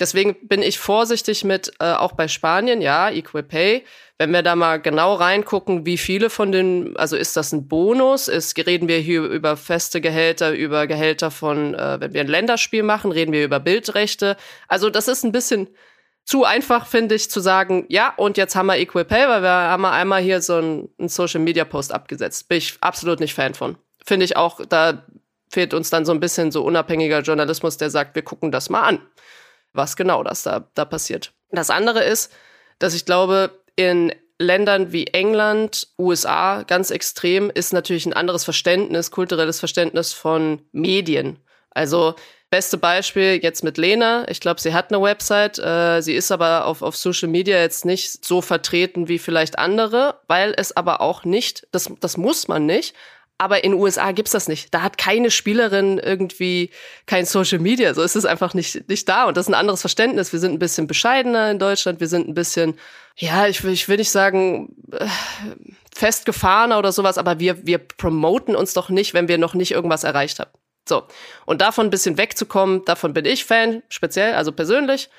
[0.01, 3.85] Deswegen bin ich vorsichtig mit, äh, auch bei Spanien, ja, Equal Pay.
[4.19, 8.29] Wenn wir da mal genau reingucken, wie viele von den, also ist das ein Bonus?
[8.29, 12.83] Ist, reden wir hier über feste Gehälter, über Gehälter von, äh, wenn wir ein Länderspiel
[12.83, 14.37] machen, reden wir über Bildrechte.
[14.69, 15.69] Also das ist ein bisschen
[16.25, 19.51] zu einfach, finde ich, zu sagen, ja, und jetzt haben wir Equal Pay, weil wir
[19.51, 22.49] haben einmal hier so einen, einen Social Media Post abgesetzt.
[22.49, 23.77] Bin ich absolut nicht Fan von.
[24.05, 25.05] Finde ich auch, da
[25.51, 28.83] fehlt uns dann so ein bisschen so unabhängiger Journalismus, der sagt, wir gucken das mal
[28.83, 29.01] an
[29.73, 31.33] was genau das da, da passiert.
[31.51, 32.33] Das andere ist,
[32.79, 39.11] dass ich glaube, in Ländern wie England, USA ganz extrem ist natürlich ein anderes Verständnis,
[39.11, 41.39] kulturelles Verständnis von Medien.
[41.71, 42.15] Also
[42.51, 44.29] beste Beispiel jetzt mit Lena.
[44.29, 45.59] Ich glaube, sie hat eine Website.
[45.59, 50.21] Äh, sie ist aber auf, auf Social Media jetzt nicht so vertreten wie vielleicht andere,
[50.29, 52.95] weil es aber auch nicht, das, das muss man nicht,
[53.43, 54.73] aber in den USA gibt's das nicht.
[54.73, 56.71] Da hat keine Spielerin irgendwie
[57.07, 57.93] kein Social Media.
[57.93, 59.25] So ist es einfach nicht, nicht da.
[59.25, 60.33] Und das ist ein anderes Verständnis.
[60.33, 61.99] Wir sind ein bisschen bescheidener in Deutschland.
[61.99, 62.79] Wir sind ein bisschen,
[63.17, 65.07] ja, ich will, ich will nicht sagen, äh,
[65.93, 70.05] festgefahrener oder sowas, aber wir, wir promoten uns doch nicht, wenn wir noch nicht irgendwas
[70.05, 70.53] erreicht haben.
[70.89, 71.03] So.
[71.45, 75.11] Und davon ein bisschen wegzukommen, davon bin ich Fan, speziell, also persönlich.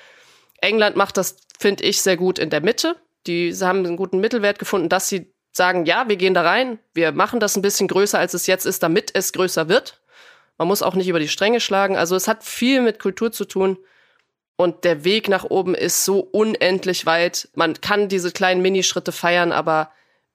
[0.62, 2.96] England macht das, finde ich, sehr gut in der Mitte.
[3.26, 7.12] Die haben einen guten Mittelwert gefunden, dass sie sagen, ja, wir gehen da rein, wir
[7.12, 10.00] machen das ein bisschen größer, als es jetzt ist, damit es größer wird.
[10.58, 11.96] Man muss auch nicht über die Stränge schlagen.
[11.96, 13.78] Also es hat viel mit Kultur zu tun.
[14.56, 17.48] Und der Weg nach oben ist so unendlich weit.
[17.54, 19.90] Man kann diese kleinen Minischritte feiern, aber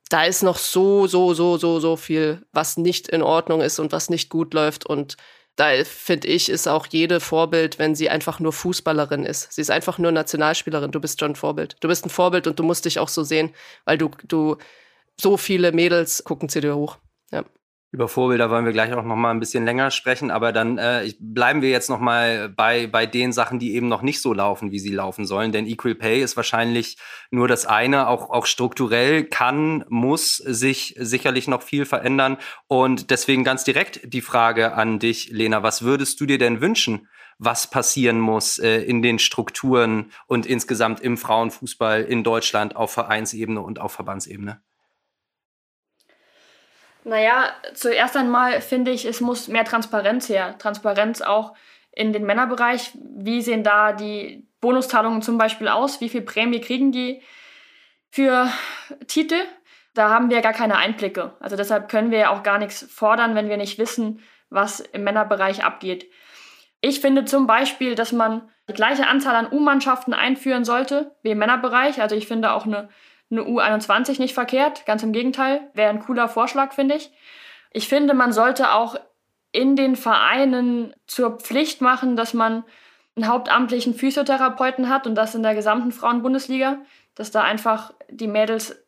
[0.09, 3.91] da ist noch so, so, so, so, so viel, was nicht in Ordnung ist und
[3.93, 4.85] was nicht gut läuft.
[4.85, 5.15] Und
[5.55, 9.53] da finde ich, ist auch jede Vorbild, wenn sie einfach nur Fußballerin ist.
[9.53, 10.91] Sie ist einfach nur Nationalspielerin.
[10.91, 11.77] Du bist schon ein Vorbild.
[11.79, 13.53] Du bist ein Vorbild und du musst dich auch so sehen,
[13.85, 14.57] weil du, du,
[15.19, 16.97] so viele Mädels gucken zu hoch.
[17.31, 17.43] Ja.
[17.91, 21.11] Über Vorbilder wollen wir gleich auch noch mal ein bisschen länger sprechen, aber dann äh,
[21.19, 24.71] bleiben wir jetzt noch mal bei bei den Sachen, die eben noch nicht so laufen,
[24.71, 25.51] wie sie laufen sollen.
[25.51, 26.97] Denn Equal Pay ist wahrscheinlich
[27.31, 28.07] nur das eine.
[28.07, 32.37] Auch auch strukturell kann muss sich sicherlich noch viel verändern.
[32.67, 37.07] Und deswegen ganz direkt die Frage an dich, Lena: Was würdest du dir denn wünschen,
[37.39, 43.61] was passieren muss äh, in den Strukturen und insgesamt im Frauenfußball in Deutschland auf Vereinsebene
[43.61, 44.61] und auf Verbandsebene?
[47.03, 50.57] Naja, zuerst einmal finde ich, es muss mehr Transparenz her.
[50.57, 51.53] Transparenz auch
[51.91, 52.91] in den Männerbereich.
[52.95, 56.01] Wie sehen da die Bonuszahlungen zum Beispiel aus?
[56.01, 57.21] Wie viel Prämie kriegen die
[58.09, 58.51] für
[59.07, 59.39] Titel?
[59.93, 61.33] Da haben wir gar keine Einblicke.
[61.39, 65.03] Also deshalb können wir ja auch gar nichts fordern, wenn wir nicht wissen, was im
[65.03, 66.09] Männerbereich abgeht.
[66.81, 71.39] Ich finde zum Beispiel, dass man die gleiche Anzahl an U-Mannschaften einführen sollte wie im
[71.39, 72.01] Männerbereich.
[72.01, 72.89] Also ich finde auch eine
[73.31, 77.11] eine U21 nicht verkehrt, ganz im Gegenteil, wäre ein cooler Vorschlag, finde ich.
[77.71, 78.95] Ich finde, man sollte auch
[79.51, 82.63] in den Vereinen zur Pflicht machen, dass man
[83.15, 86.79] einen hauptamtlichen Physiotherapeuten hat und das in der gesamten Frauenbundesliga,
[87.15, 88.83] dass da einfach die Mädels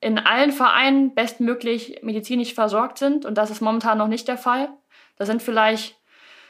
[0.00, 4.68] in allen Vereinen bestmöglich medizinisch versorgt sind und das ist momentan noch nicht der Fall.
[5.16, 5.96] Da sind vielleicht,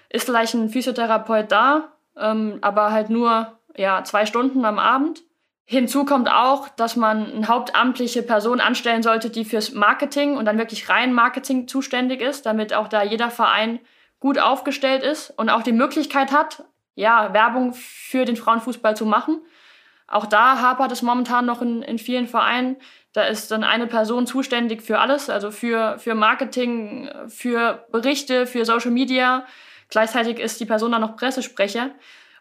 [0.09, 5.23] ist vielleicht ein Physiotherapeut da, ähm, aber halt nur ja, zwei Stunden am Abend.
[5.69, 10.59] Hinzu kommt auch, dass man eine hauptamtliche Person anstellen sollte, die fürs Marketing und dann
[10.59, 13.81] wirklich rein Marketing zuständig ist, damit auch da jeder Verein
[14.21, 19.41] gut aufgestellt ist und auch die Möglichkeit hat, ja, Werbung für den Frauenfußball zu machen.
[20.07, 22.77] Auch da hapert es momentan noch in, in vielen Vereinen.
[23.13, 28.65] Da ist dann eine Person zuständig für alles, also für, für Marketing, für Berichte, für
[28.65, 29.45] Social Media.
[29.89, 31.91] Gleichzeitig ist die Person dann noch Pressesprecher.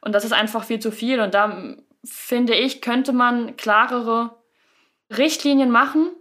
[0.01, 1.19] Und das ist einfach viel zu viel.
[1.19, 4.37] Und da finde ich, könnte man klarere
[5.15, 6.11] Richtlinien machen.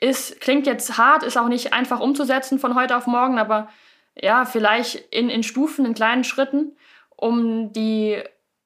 [0.00, 3.68] Ist, klingt jetzt hart, ist auch nicht einfach umzusetzen von heute auf morgen, aber
[4.14, 6.76] ja, vielleicht in, in Stufen, in kleinen Schritten,
[7.16, 8.22] um die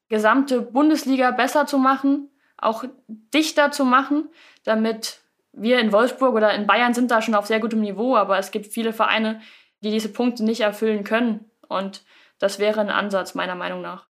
[0.09, 4.28] gesamte Bundesliga besser zu machen, auch dichter zu machen,
[4.64, 5.20] damit
[5.52, 8.50] wir in Wolfsburg oder in Bayern sind da schon auf sehr gutem Niveau, aber es
[8.50, 9.40] gibt viele Vereine,
[9.80, 11.50] die diese Punkte nicht erfüllen können.
[11.68, 12.02] Und
[12.38, 14.10] das wäre ein Ansatz meiner Meinung nach.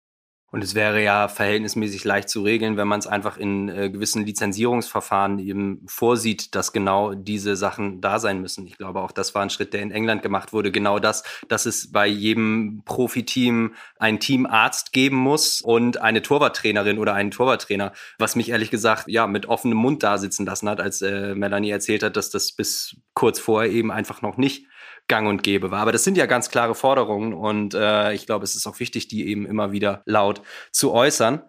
[0.52, 4.26] Und es wäre ja verhältnismäßig leicht zu regeln, wenn man es einfach in äh, gewissen
[4.26, 8.66] Lizenzierungsverfahren eben vorsieht, dass genau diese Sachen da sein müssen.
[8.66, 10.72] Ich glaube, auch das war ein Schritt, der in England gemacht wurde.
[10.72, 17.14] Genau das, dass es bei jedem Profiteam ein Teamarzt geben muss und eine Torwarttrainerin oder
[17.14, 21.00] einen Torwarttrainer, was mich ehrlich gesagt ja mit offenem Mund da sitzen lassen hat, als
[21.00, 24.66] äh, Melanie erzählt hat, dass das bis kurz vorher eben einfach noch nicht
[25.08, 25.80] gang und gäbe war.
[25.80, 29.08] Aber das sind ja ganz klare Forderungen und äh, ich glaube, es ist auch wichtig,
[29.08, 31.42] die eben immer wieder laut zu äußern.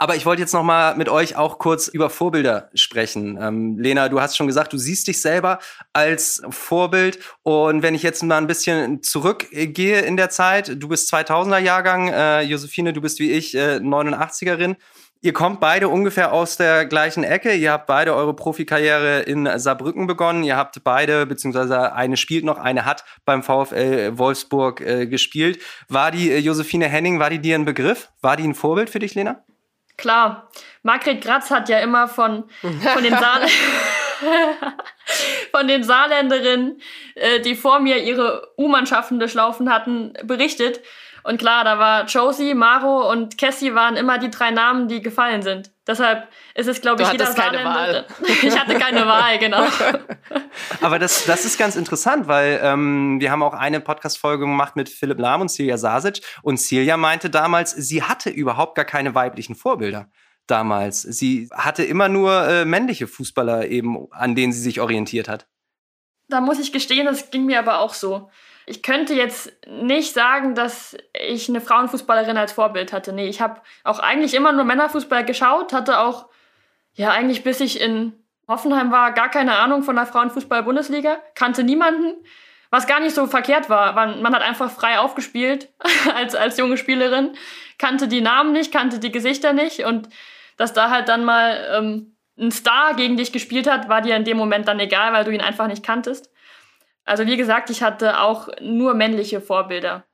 [0.00, 3.36] Aber ich wollte jetzt noch mal mit euch auch kurz über Vorbilder sprechen.
[3.40, 5.58] Ähm, Lena, du hast schon gesagt, du siehst dich selber
[5.92, 7.18] als Vorbild.
[7.42, 12.08] Und wenn ich jetzt mal ein bisschen zurückgehe in der Zeit, du bist 2000er Jahrgang,
[12.08, 14.76] äh, Josephine, du bist wie ich äh, 89erin.
[15.20, 17.52] Ihr kommt beide ungefähr aus der gleichen Ecke.
[17.52, 20.44] Ihr habt beide eure Profikarriere in Saarbrücken begonnen.
[20.44, 25.60] Ihr habt beide, beziehungsweise eine spielt noch, eine hat beim VfL Wolfsburg äh, gespielt.
[25.88, 28.10] War die äh, Josephine Henning, war die dir ein Begriff?
[28.20, 29.42] War die ein Vorbild für dich, Lena?
[29.96, 30.48] Klar.
[30.84, 33.42] Margret Gratz hat ja immer von, von den Saal
[35.52, 36.80] von den Saarländerinnen,
[37.14, 40.80] äh, die vor mir ihre U-Mannschaften durchlaufen hatten, berichtet.
[41.22, 45.42] Und klar, da war Josie, Maro und Cassie waren immer die drei Namen, die gefallen
[45.42, 45.70] sind.
[45.86, 48.06] Deshalb ist es, glaube ich, jeder keine Wahl.
[48.42, 49.64] ich hatte keine Wahl, genau.
[50.82, 54.88] Aber das, das ist ganz interessant, weil ähm, wir haben auch eine Podcast-Folge gemacht mit
[54.88, 56.20] Philipp Lahm und Celia Sasic.
[56.42, 60.10] Und Celia meinte damals, sie hatte überhaupt gar keine weiblichen Vorbilder
[60.46, 61.02] damals.
[61.02, 65.46] Sie hatte immer nur äh, männliche Fußballer eben, an denen sie sich orientiert hat.
[66.28, 68.30] Da muss ich gestehen, das ging mir aber auch so
[68.68, 73.12] ich könnte jetzt nicht sagen, dass ich eine Frauenfußballerin als Vorbild hatte.
[73.12, 76.26] Nee, ich habe auch eigentlich immer nur Männerfußball geschaut, hatte auch,
[76.94, 78.12] ja, eigentlich bis ich in
[78.46, 82.14] Hoffenheim war, gar keine Ahnung von der Frauenfußball-Bundesliga, kannte niemanden,
[82.70, 83.94] was gar nicht so verkehrt war.
[83.94, 85.68] Man, man hat einfach frei aufgespielt
[86.14, 87.32] als, als junge Spielerin,
[87.78, 90.08] kannte die Namen nicht, kannte die Gesichter nicht und
[90.58, 94.24] dass da halt dann mal ähm, ein Star gegen dich gespielt hat, war dir in
[94.24, 96.30] dem Moment dann egal, weil du ihn einfach nicht kanntest.
[97.08, 100.04] Also wie gesagt, ich hatte auch nur männliche Vorbilder.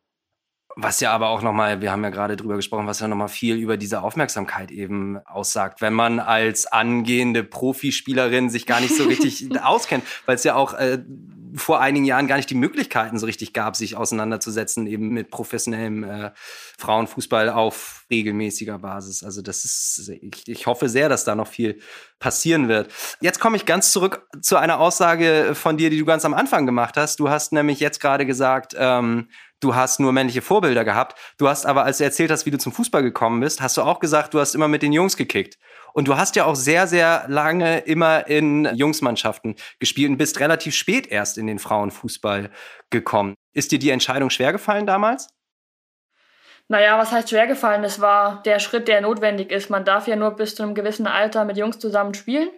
[0.77, 3.57] Was ja aber auch nochmal, wir haben ja gerade drüber gesprochen, was ja nochmal viel
[3.57, 9.49] über diese Aufmerksamkeit eben aussagt, wenn man als angehende Profispielerin sich gar nicht so richtig
[9.63, 10.99] auskennt, weil es ja auch äh,
[11.55, 16.05] vor einigen Jahren gar nicht die Möglichkeiten so richtig gab, sich auseinanderzusetzen, eben mit professionellem
[16.05, 16.31] äh,
[16.79, 19.23] Frauenfußball auf regelmäßiger Basis.
[19.23, 21.81] Also das ist, ich, ich hoffe sehr, dass da noch viel
[22.19, 22.93] passieren wird.
[23.21, 26.67] Jetzt komme ich ganz zurück zu einer Aussage von dir, die du ganz am Anfang
[26.67, 27.21] gemacht hast.
[27.21, 29.29] Du hast nämlich jetzt gerade gesagt, ähm,
[29.65, 31.19] du hast nur männliche Vorbilder gehabt.
[31.39, 33.83] Du hast aber, als du erzählt hast, wie du zum Fußball gekommen bist, hast du
[33.83, 35.59] auch gesagt, du hast immer mit den Jungs gekickt.
[35.95, 40.75] Und du hast ja auch sehr, sehr lange immer in Jungsmannschaften gespielt und bist relativ
[40.75, 42.51] spät erst in den Frauenfußball
[42.91, 43.35] gekommen.
[43.55, 45.29] Ist dir die Entscheidung schwer gefallen damals?
[46.69, 47.85] Naja, was heißt schwer gefallen?
[47.85, 49.71] Es war der Schritt, der notwendig ist.
[49.71, 52.49] Man darf ja nur bis zu einem gewissen Alter mit Jungs zusammen spielen.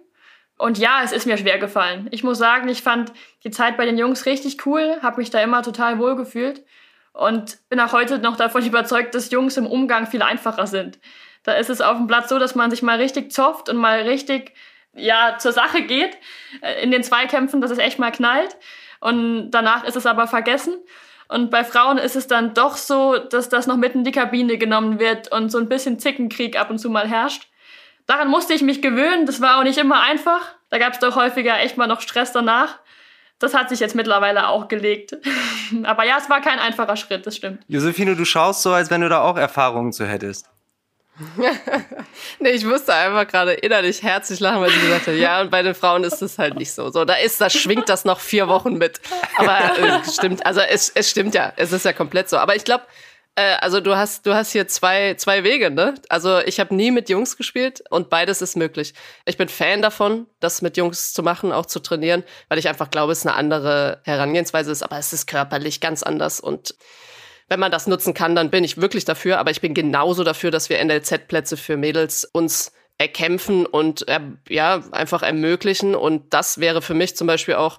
[0.58, 2.08] Und ja, es ist mir schwer gefallen.
[2.12, 3.12] Ich muss sagen, ich fand
[3.44, 6.64] die Zeit bei den Jungs richtig cool, habe mich da immer total wohl gefühlt
[7.16, 10.98] und bin auch heute noch davon überzeugt, dass Jungs im Umgang viel einfacher sind.
[11.44, 14.00] Da ist es auf dem Platz so, dass man sich mal richtig zofft und mal
[14.00, 14.52] richtig
[14.94, 16.16] ja, zur Sache geht
[16.62, 18.56] äh, in den Zweikämpfen, dass es echt mal knallt.
[19.00, 20.74] Und danach ist es aber vergessen.
[21.28, 24.58] Und bei Frauen ist es dann doch so, dass das noch mitten in die Kabine
[24.58, 27.48] genommen wird und so ein bisschen Zickenkrieg ab und zu mal herrscht.
[28.06, 29.26] Daran musste ich mich gewöhnen.
[29.26, 30.54] Das war auch nicht immer einfach.
[30.70, 32.78] Da gab es doch häufiger echt mal noch Stress danach.
[33.38, 35.16] Das hat sich jetzt mittlerweile auch gelegt.
[35.84, 37.62] Aber ja, es war kein einfacher Schritt, das stimmt.
[37.68, 40.46] Josephine, du schaust so, als wenn du da auch Erfahrungen zu hättest.
[42.40, 45.62] nee, ich musste einfach gerade innerlich herzlich lachen, weil sie gesagt hat, ja, und bei
[45.62, 46.90] den Frauen ist es halt nicht so.
[46.90, 49.00] So, da ist, da schwingt das noch vier Wochen mit.
[49.38, 52.36] Aber äh, stimmt, also es, es stimmt ja, es ist ja komplett so.
[52.36, 52.84] Aber ich glaube,
[53.36, 55.94] äh, also du hast, du hast hier zwei, zwei Wege, ne?
[56.08, 58.94] Also ich habe nie mit Jungs gespielt und beides ist möglich.
[59.24, 62.90] Ich bin Fan davon, das mit Jungs zu machen, auch zu trainieren, weil ich einfach
[62.90, 66.74] glaube, es eine andere Herangehensweise ist, aber es ist körperlich ganz anders und
[67.48, 69.38] wenn man das nutzen kann, dann bin ich wirklich dafür.
[69.38, 74.82] Aber ich bin genauso dafür, dass wir NLZ-Plätze für Mädels uns erkämpfen und äh, ja,
[74.90, 75.94] einfach ermöglichen.
[75.94, 77.78] Und das wäre für mich zum Beispiel auch,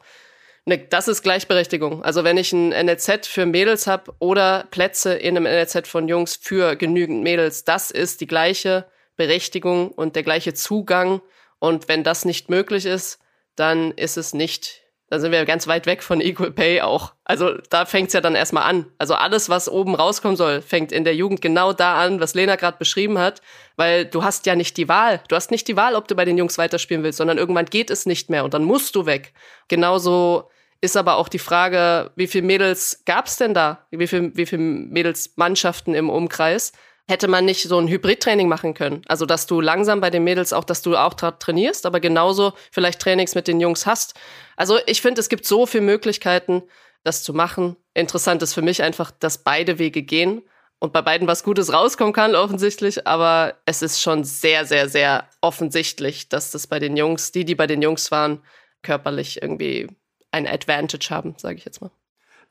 [0.68, 2.04] ne, das ist Gleichberechtigung.
[2.04, 6.36] Also wenn ich ein NLZ für Mädels habe oder Plätze in einem NLZ von Jungs
[6.36, 11.22] für genügend Mädels, das ist die gleiche Berechtigung und der gleiche Zugang.
[11.60, 13.20] Und wenn das nicht möglich ist,
[13.56, 17.14] dann ist es nicht da sind wir ganz weit weg von Equal Pay auch.
[17.24, 18.88] Also da fängt's ja dann erstmal an.
[18.98, 22.58] Also alles, was oben rauskommen soll, fängt in der Jugend genau da an, was Lena
[22.58, 23.42] gerade beschrieben hat,
[23.78, 25.22] weil du hast ja nicht die Wahl.
[25.30, 27.90] Du hast nicht die Wahl, ob du bei den Jungs weiterspielen willst, sondern irgendwann geht
[27.90, 29.34] es nicht mehr und dann musst du weg.
[29.70, 30.50] Genauso
[30.82, 33.86] ist aber auch die Frage, wie viele Mädels gab's denn da?
[33.92, 36.72] Wie viele wie viel Mädels Mannschaften im Umkreis?
[37.10, 39.02] hätte man nicht so ein Hybridtraining machen können.
[39.08, 43.00] Also, dass du langsam bei den Mädels auch, dass du auch trainierst, aber genauso vielleicht
[43.02, 44.14] Trainings mit den Jungs hast.
[44.58, 46.64] Also, ich finde, es gibt so viele Möglichkeiten,
[47.04, 47.78] das zu machen.
[47.94, 50.42] Interessant ist für mich einfach, dass beide Wege gehen
[50.80, 53.08] und bei beiden was Gutes rauskommen kann, offensichtlich.
[53.08, 57.56] Aber es ist schon sehr, sehr, sehr offensichtlich, dass das bei den Jungs, die, die
[57.56, 58.44] bei den Jungs waren,
[58.84, 59.88] körperlich irgendwie
[60.32, 61.92] ein Advantage haben, sage ich jetzt mal.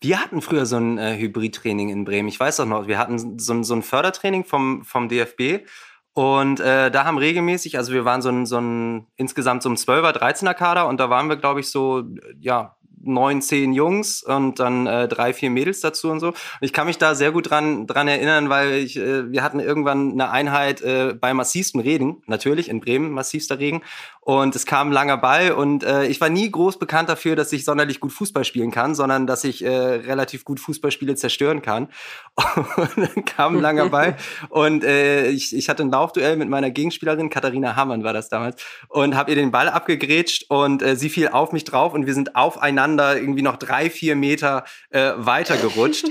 [0.00, 2.28] Wir hatten früher so ein äh, Hybridtraining in Bremen.
[2.28, 5.66] Ich weiß auch noch, wir hatten so, so ein Fördertraining vom, vom DFB.
[6.12, 9.76] Und äh, da haben regelmäßig, also wir waren so ein, so ein insgesamt so ein
[9.76, 12.04] 12er, 13er Kader und da waren wir, glaube ich, so,
[12.40, 12.75] ja,
[13.06, 16.28] neun, zehn Jungs und dann äh, drei, vier Mädels dazu und so.
[16.28, 19.60] Und ich kann mich da sehr gut dran, dran erinnern, weil ich, äh, wir hatten
[19.60, 23.82] irgendwann eine Einheit äh, bei massivsten Regen, natürlich in Bremen massivster Regen.
[24.20, 27.52] Und es kam ein langer Ball und äh, ich war nie groß bekannt dafür, dass
[27.52, 31.88] ich sonderlich gut Fußball spielen kann, sondern dass ich äh, relativ gut Fußballspiele zerstören kann.
[32.76, 34.16] Und dann kam ein langer Ball
[34.50, 38.62] und äh, ich, ich hatte ein Laufduell mit meiner Gegenspielerin, Katharina Hammann war das damals,
[38.88, 42.14] und habe ihr den Ball abgegrätscht und äh, sie fiel auf mich drauf und wir
[42.14, 46.06] sind aufeinander irgendwie noch drei, vier Meter äh, weiter gerutscht.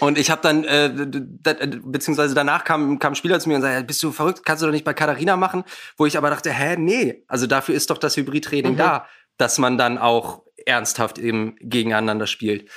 [0.00, 0.90] Und ich habe dann, äh,
[1.84, 4.66] beziehungsweise danach kam, kam ein Spieler zu mir und sagte, bist du verrückt, kannst du
[4.66, 5.64] doch nicht bei Katharina machen?
[5.96, 8.78] Wo ich aber dachte, hä, nee, also dafür ist doch das Hybridtraining mhm.
[8.78, 12.70] da, dass man dann auch ernsthaft eben gegeneinander spielt.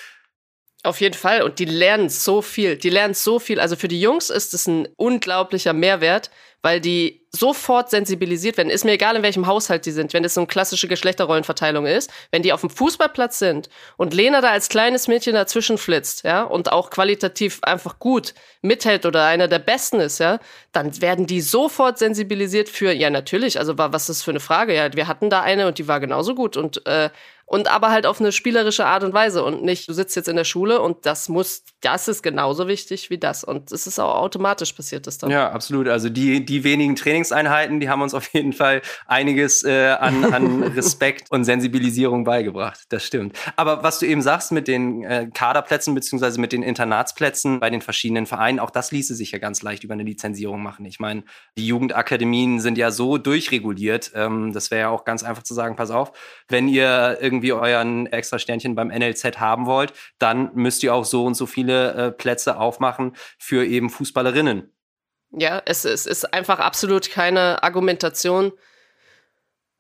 [0.84, 1.44] Auf jeden Fall.
[1.44, 2.76] Und die lernen so viel.
[2.76, 3.62] Die lernen so viel.
[3.62, 6.30] Also für die Jungs ist es ein unglaublicher Mehrwert,
[6.64, 8.70] weil die sofort sensibilisiert werden.
[8.70, 12.10] Ist mir egal, in welchem Haushalt die sind, wenn es so eine klassische Geschlechterrollenverteilung ist.
[12.32, 16.44] Wenn die auf dem Fußballplatz sind und Lena da als kleines Mädchen dazwischen flitzt, ja,
[16.44, 20.40] und auch qualitativ einfach gut mithält oder einer der Besten ist, ja,
[20.72, 24.74] dann werden die sofort sensibilisiert für, ja, natürlich, also was ist für eine Frage?
[24.74, 27.10] Ja, wir hatten da eine und die war genauso gut und äh,
[27.54, 30.36] und aber halt auf eine spielerische Art und Weise und nicht, du sitzt jetzt in
[30.36, 34.16] der Schule und das muss, das ist genauso wichtig wie das und es ist auch
[34.16, 35.30] automatisch passiert das dann.
[35.30, 35.88] Ja, absolut.
[35.88, 40.64] Also die, die wenigen Trainingseinheiten, die haben uns auf jeden Fall einiges äh, an, an
[40.76, 42.86] Respekt und Sensibilisierung beigebracht.
[42.90, 43.38] Das stimmt.
[43.56, 47.82] Aber was du eben sagst mit den äh, Kaderplätzen beziehungsweise mit den Internatsplätzen bei den
[47.82, 50.86] verschiedenen Vereinen, auch das ließe sich ja ganz leicht über eine Lizenzierung machen.
[50.86, 51.24] Ich meine,
[51.56, 54.12] die Jugendakademien sind ja so durchreguliert.
[54.16, 56.14] Ähm, das wäre ja auch ganz einfach zu sagen, pass auf,
[56.48, 61.06] wenn ihr irgendwie irgendwie euren extra Sternchen beim NLZ haben wollt, dann müsst ihr auch
[61.06, 64.72] so und so viele äh, Plätze aufmachen für eben Fußballerinnen.
[65.32, 68.54] Ja, es, es ist einfach absolut keine Argumentation.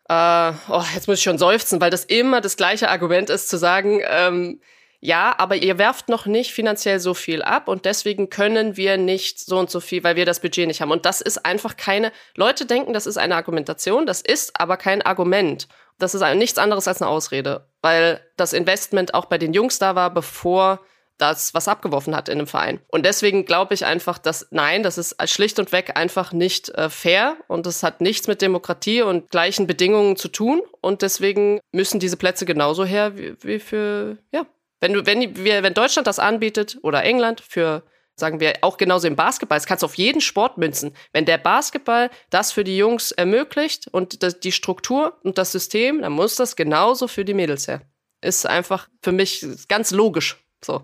[0.09, 3.57] Äh, oh, jetzt muss ich schon seufzen, weil das immer das gleiche Argument ist, zu
[3.57, 4.61] sagen, ähm,
[5.05, 9.37] ja, aber ihr werft noch nicht finanziell so viel ab und deswegen können wir nicht
[9.37, 10.91] so und so viel, weil wir das Budget nicht haben.
[10.91, 15.01] Und das ist einfach keine, Leute denken, das ist eine Argumentation, das ist aber kein
[15.01, 15.67] Argument.
[15.99, 19.93] Das ist nichts anderes als eine Ausrede, weil das Investment auch bei den Jungs da
[19.95, 20.79] war, bevor
[21.17, 22.79] das was abgeworfen hat in einem Verein.
[22.87, 26.89] Und deswegen glaube ich einfach, dass nein, das ist schlicht und weg einfach nicht äh,
[26.89, 30.61] fair und das hat nichts mit Demokratie und gleichen Bedingungen zu tun.
[30.79, 34.45] Und deswegen müssen diese Plätze genauso her wie, wie für, ja,
[34.83, 37.83] wenn du, wenn wir, wenn Deutschland das anbietet oder England für,
[38.17, 40.93] sagen wir, auch genauso im Basketball, das kannst du auf jeden Sport münzen.
[41.13, 46.11] Wenn der Basketball das für die Jungs ermöglicht und die Struktur und das System, dann
[46.11, 47.81] muss das genauso für die Mädels her.
[48.19, 50.43] Ist einfach für mich ganz logisch.
[50.61, 50.81] So.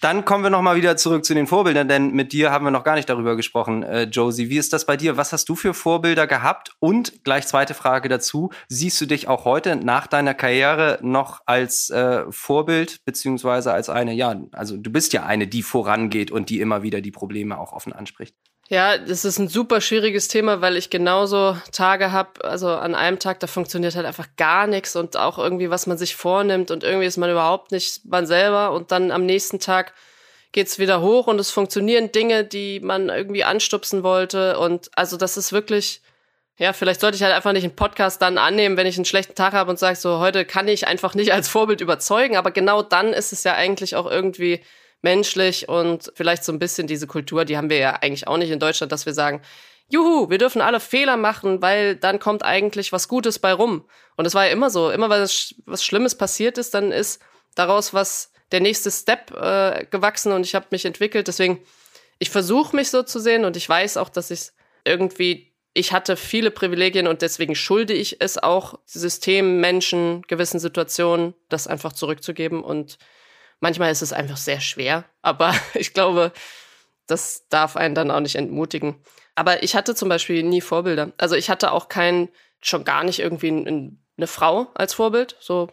[0.00, 2.84] Dann kommen wir nochmal wieder zurück zu den Vorbildern, denn mit dir haben wir noch
[2.84, 4.48] gar nicht darüber gesprochen, äh, Josie.
[4.48, 5.18] Wie ist das bei dir?
[5.18, 6.74] Was hast du für Vorbilder gehabt?
[6.78, 8.50] Und gleich zweite Frage dazu.
[8.68, 14.14] Siehst du dich auch heute nach deiner Karriere noch als äh, Vorbild, beziehungsweise als eine,
[14.14, 17.74] ja, also du bist ja eine, die vorangeht und die immer wieder die Probleme auch
[17.74, 18.34] offen anspricht?
[18.70, 23.18] Ja, das ist ein super schwieriges Thema, weil ich genauso Tage habe, also an einem
[23.18, 26.84] Tag, da funktioniert halt einfach gar nichts und auch irgendwie, was man sich vornimmt und
[26.84, 29.92] irgendwie ist man überhaupt nicht man selber und dann am nächsten Tag
[30.52, 35.36] geht's wieder hoch und es funktionieren Dinge, die man irgendwie anstupsen wollte und also das
[35.36, 36.00] ist wirklich,
[36.56, 39.34] ja, vielleicht sollte ich halt einfach nicht einen Podcast dann annehmen, wenn ich einen schlechten
[39.34, 42.82] Tag habe und sage so, heute kann ich einfach nicht als Vorbild überzeugen, aber genau
[42.82, 44.60] dann ist es ja eigentlich auch irgendwie
[45.02, 48.50] menschlich und vielleicht so ein bisschen diese Kultur, die haben wir ja eigentlich auch nicht
[48.50, 49.40] in Deutschland, dass wir sagen,
[49.88, 53.84] juhu, wir dürfen alle Fehler machen, weil dann kommt eigentlich was Gutes bei rum.
[54.16, 57.20] Und es war ja immer so, immer weil was Schlimmes passiert ist, dann ist
[57.54, 61.28] daraus was der nächste Step äh, gewachsen und ich habe mich entwickelt.
[61.28, 61.60] Deswegen,
[62.18, 64.50] ich versuche mich so zu sehen und ich weiß auch, dass ich
[64.84, 71.34] irgendwie, ich hatte viele Privilegien und deswegen schulde ich es auch System, Menschen, gewissen Situationen,
[71.48, 72.98] das einfach zurückzugeben und
[73.60, 76.32] Manchmal ist es einfach sehr schwer, aber ich glaube,
[77.06, 78.96] das darf einen dann auch nicht entmutigen.
[79.34, 81.12] Aber ich hatte zum Beispiel nie Vorbilder.
[81.18, 82.28] Also ich hatte auch kein,
[82.60, 85.36] schon gar nicht irgendwie eine Frau als Vorbild.
[85.40, 85.68] So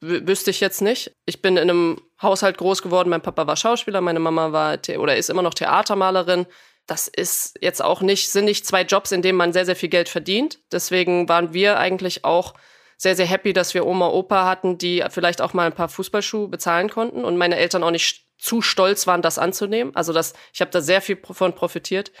[0.00, 1.12] wüsste ich jetzt nicht.
[1.26, 3.10] Ich bin in einem Haushalt groß geworden.
[3.10, 6.46] Mein Papa war Schauspieler, meine Mama war oder ist immer noch Theatermalerin.
[6.86, 9.88] Das ist jetzt auch nicht, sind nicht zwei Jobs, in denen man sehr, sehr viel
[9.88, 10.58] Geld verdient.
[10.72, 12.54] Deswegen waren wir eigentlich auch
[13.02, 16.46] sehr, sehr happy, dass wir Oma, Opa hatten, die vielleicht auch mal ein paar Fußballschuhe
[16.46, 19.94] bezahlen konnten und meine Eltern auch nicht zu stolz waren, das anzunehmen.
[19.96, 22.12] Also das, ich habe da sehr viel von profitiert.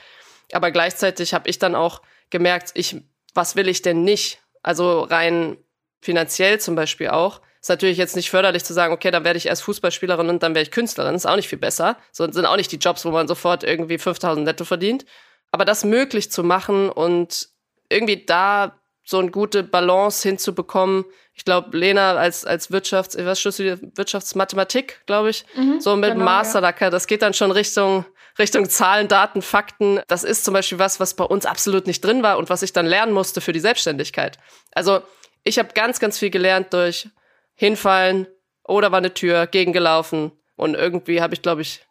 [0.50, 2.96] Aber gleichzeitig habe ich dann auch gemerkt, ich,
[3.32, 4.42] was will ich denn nicht?
[4.64, 5.56] Also rein
[6.00, 7.42] finanziell zum Beispiel auch.
[7.60, 10.56] Ist natürlich jetzt nicht förderlich zu sagen, okay, dann werde ich erst Fußballspielerin und dann
[10.56, 11.14] werde ich Künstlerin.
[11.14, 11.96] Ist auch nicht viel besser.
[12.10, 15.06] So sind auch nicht die Jobs, wo man sofort irgendwie 5000 netto verdient.
[15.52, 17.50] Aber das möglich zu machen und
[17.88, 21.04] irgendwie da so eine gute Balance hinzubekommen.
[21.34, 26.12] Ich glaube, Lena als, als Wirtschafts-, was studierst du, Wirtschaftsmathematik, glaube ich, mhm, so mit
[26.12, 26.90] genau, Master, ja.
[26.90, 28.04] das geht dann schon Richtung,
[28.38, 30.00] Richtung Zahlen, Daten, Fakten.
[30.08, 32.72] Das ist zum Beispiel was, was bei uns absolut nicht drin war und was ich
[32.72, 34.38] dann lernen musste für die Selbstständigkeit.
[34.72, 35.02] Also,
[35.44, 37.08] ich habe ganz, ganz viel gelernt durch
[37.54, 38.28] hinfallen
[38.64, 41.84] oder war eine Tür gegengelaufen und irgendwie habe ich, glaube ich,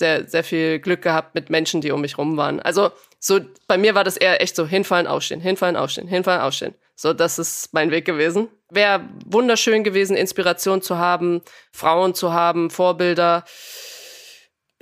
[0.00, 2.58] sehr, sehr viel Glück gehabt mit Menschen, die um mich rum waren.
[2.58, 2.90] Also
[3.20, 3.38] so,
[3.68, 6.74] bei mir war das eher echt so hinfallen, aufstehen, hinfallen, aufstehen, hinfallen, aufstehen.
[6.96, 8.48] So, das ist mein Weg gewesen.
[8.70, 13.44] Wäre wunderschön gewesen, Inspiration zu haben, Frauen zu haben, Vorbilder.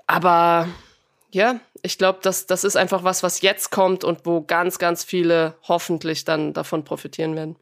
[0.07, 0.69] Aber
[1.31, 5.05] ja, ich glaube, das, das ist einfach was, was jetzt kommt und wo ganz, ganz
[5.05, 7.57] viele hoffentlich dann davon profitieren werden.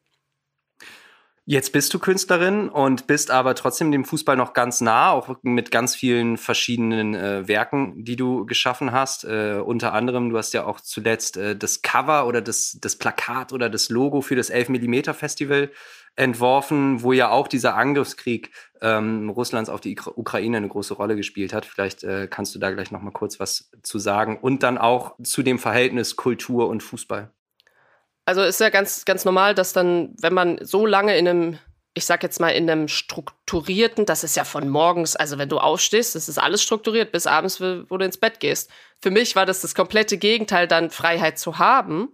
[1.49, 5.71] Jetzt bist du Künstlerin und bist aber trotzdem dem Fußball noch ganz nah, auch mit
[5.71, 9.23] ganz vielen verschiedenen äh, Werken, die du geschaffen hast.
[9.23, 13.53] Äh, unter anderem, du hast ja auch zuletzt äh, das Cover oder das, das Plakat
[13.53, 15.71] oder das Logo für das 11 mm Festival
[16.17, 21.53] entworfen, wo ja auch dieser Angriffskrieg ähm, Russlands auf die Ukraine eine große Rolle gespielt
[21.53, 21.65] hat.
[21.65, 25.15] Vielleicht äh, kannst du da gleich noch mal kurz was zu sagen und dann auch
[25.23, 27.31] zu dem Verhältnis Kultur und Fußball.
[28.27, 31.59] Also ist ja ganz, ganz normal, dass dann, wenn man so lange in einem,
[31.95, 35.59] ich sag jetzt mal, in einem strukturierten, das ist ja von morgens, also wenn du
[35.59, 38.69] aufstehst, das ist alles strukturiert, bis abends, wo du ins Bett gehst.
[39.01, 42.09] Für mich war das das komplette Gegenteil, dann Freiheit zu haben.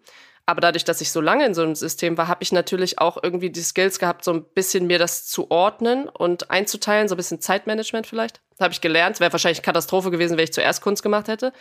[0.44, 3.16] Aber dadurch, dass ich so lange in so einem System war, habe ich natürlich auch
[3.22, 7.16] irgendwie die Skills gehabt, so ein bisschen mir das zu ordnen und einzuteilen, so ein
[7.16, 8.40] bisschen Zeitmanagement vielleicht.
[8.60, 9.20] Habe ich gelernt.
[9.20, 11.52] Wäre wahrscheinlich Katastrophe gewesen, wenn ich zuerst Kunst gemacht hätte.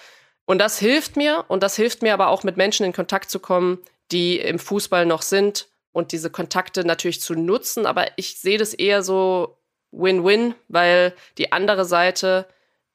[0.46, 3.40] Und das hilft mir und das hilft mir aber auch mit Menschen in Kontakt zu
[3.40, 3.80] kommen,
[4.12, 7.86] die im Fußball noch sind und diese Kontakte natürlich zu nutzen.
[7.86, 9.58] Aber ich sehe das eher so
[9.92, 12.48] Win-Win, weil die andere Seite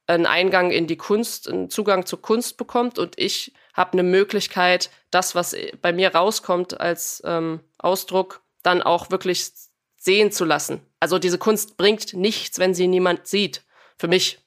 [0.07, 4.89] einen Eingang in die Kunst, einen Zugang zur Kunst bekommt und ich habe eine Möglichkeit,
[5.11, 9.51] das, was bei mir rauskommt als ähm, Ausdruck, dann auch wirklich
[9.97, 10.81] sehen zu lassen.
[10.99, 13.63] Also diese Kunst bringt nichts, wenn sie niemand sieht.
[13.97, 14.39] Für mich.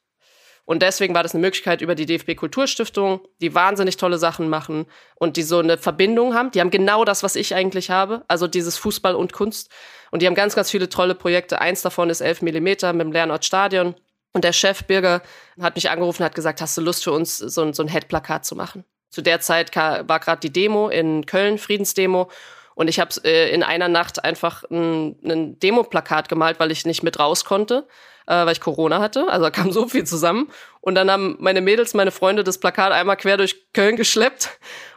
[0.65, 4.87] Und deswegen war das eine Möglichkeit über die DFB Kulturstiftung, die wahnsinnig tolle Sachen machen
[5.17, 6.51] und die so eine Verbindung haben.
[6.53, 9.71] Die haben genau das, was ich eigentlich habe, also dieses Fußball und Kunst.
[10.11, 11.61] Und die haben ganz, ganz viele tolle Projekte.
[11.61, 13.95] Eins davon ist 11 Millimeter mit dem Lernortstadion.
[14.33, 15.23] Und der Chef Birger
[15.61, 17.89] hat mich angerufen und hat gesagt, hast du Lust für uns so ein, so ein
[17.89, 18.85] Headplakat zu machen?
[19.11, 22.31] Zu der Zeit war gerade die Demo in Köln, Friedensdemo.
[22.77, 27.03] Und ich habe äh, in einer Nacht einfach ein, ein Demo-Plakat gemalt, weil ich nicht
[27.03, 27.87] mit raus konnte,
[28.31, 29.29] äh, weil ich Corona hatte.
[29.29, 30.49] Also da kam so viel zusammen.
[30.81, 34.49] Und dann haben meine Mädels, meine Freunde das Plakat einmal quer durch Köln geschleppt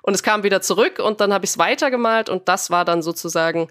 [0.04, 3.02] und es kam wieder zurück und dann habe ich es weitergemalt und das war dann
[3.02, 3.70] sozusagen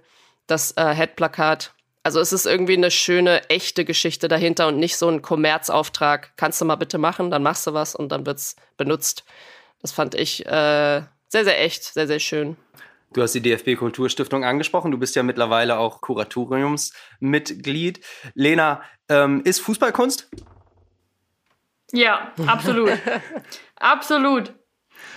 [0.49, 1.73] das äh, Head-Plakat.
[2.03, 6.33] Also es ist irgendwie eine schöne, echte Geschichte dahinter und nicht so ein Kommerzauftrag.
[6.37, 9.25] Kannst du mal bitte machen, dann machst du was und dann wird's benutzt.
[9.81, 12.57] Das fand ich äh, sehr, sehr echt, sehr, sehr schön.
[13.13, 14.91] Du hast die DFB Kulturstiftung angesprochen.
[14.91, 18.01] Du bist ja mittlerweile auch Kuratoriumsmitglied.
[18.35, 20.31] Lena, ähm, ist Fußballkunst?
[21.93, 22.93] Ja, absolut.
[23.77, 24.55] absolut.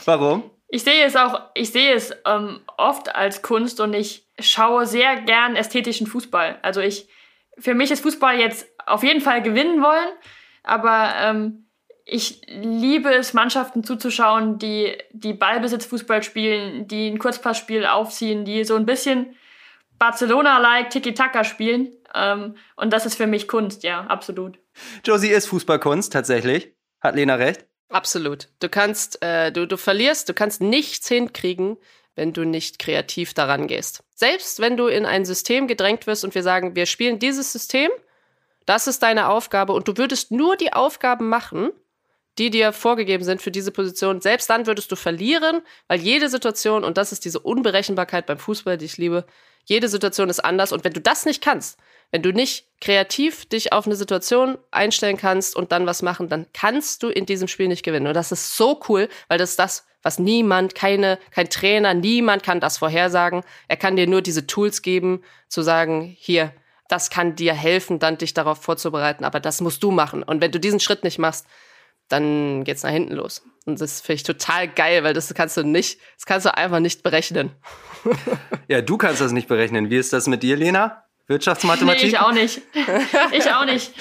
[0.04, 0.52] Warum?
[0.68, 5.22] Ich sehe es auch, ich sehe es ähm, oft als Kunst und ich schaue sehr
[5.22, 6.60] gern ästhetischen Fußball.
[6.62, 7.08] Also ich,
[7.58, 10.10] für mich ist Fußball jetzt auf jeden Fall gewinnen wollen,
[10.64, 11.65] aber ähm,
[12.06, 18.76] ich liebe es, Mannschaften zuzuschauen, die, die Ballbesitzfußball spielen, die ein Kurzpassspiel aufziehen, die so
[18.76, 19.36] ein bisschen
[19.98, 21.90] Barcelona-like Tiki-Taka spielen.
[22.14, 24.60] Ähm, und das ist für mich Kunst, ja, absolut.
[25.04, 26.74] Josie ist Fußballkunst, tatsächlich.
[27.02, 27.66] Hat Lena recht?
[27.90, 28.50] Absolut.
[28.60, 31.78] Du kannst, äh, du, du verlierst, du kannst nichts hinkriegen,
[32.16, 34.04] wenn du nicht kreativ daran gehst.
[34.14, 37.90] Selbst wenn du in ein System gedrängt wirst und wir sagen, wir spielen dieses System,
[38.66, 41.72] das ist deine Aufgabe und du würdest nur die Aufgaben machen,
[42.38, 46.84] die dir vorgegeben sind für diese Position, selbst dann würdest du verlieren, weil jede Situation,
[46.84, 49.26] und das ist diese Unberechenbarkeit beim Fußball, die ich liebe,
[49.66, 50.72] jede Situation ist anders.
[50.72, 51.80] Und wenn du das nicht kannst,
[52.12, 56.46] wenn du nicht kreativ dich auf eine Situation einstellen kannst und dann was machen, dann
[56.54, 58.08] kannst du in diesem Spiel nicht gewinnen.
[58.08, 62.44] Und das ist so cool, weil das ist das, was niemand, keine, kein Trainer, niemand
[62.44, 63.44] kann das vorhersagen.
[63.68, 66.54] Er kann dir nur diese Tools geben, zu sagen, hier,
[66.88, 70.22] das kann dir helfen, dann dich darauf vorzubereiten, aber das musst du machen.
[70.22, 71.48] Und wenn du diesen Schritt nicht machst,
[72.10, 73.44] dann geht's nach hinten los.
[73.66, 76.80] Und das finde ich total geil, weil das kannst du nicht, das kannst du einfach
[76.80, 77.52] nicht berechnen.
[78.68, 79.90] ja, du kannst das nicht berechnen.
[79.90, 81.04] Wie ist das mit dir, Lena?
[81.28, 82.04] Wirtschaftsmathematik?
[82.04, 82.62] Nee, ich auch nicht.
[83.32, 83.92] Ich auch nicht.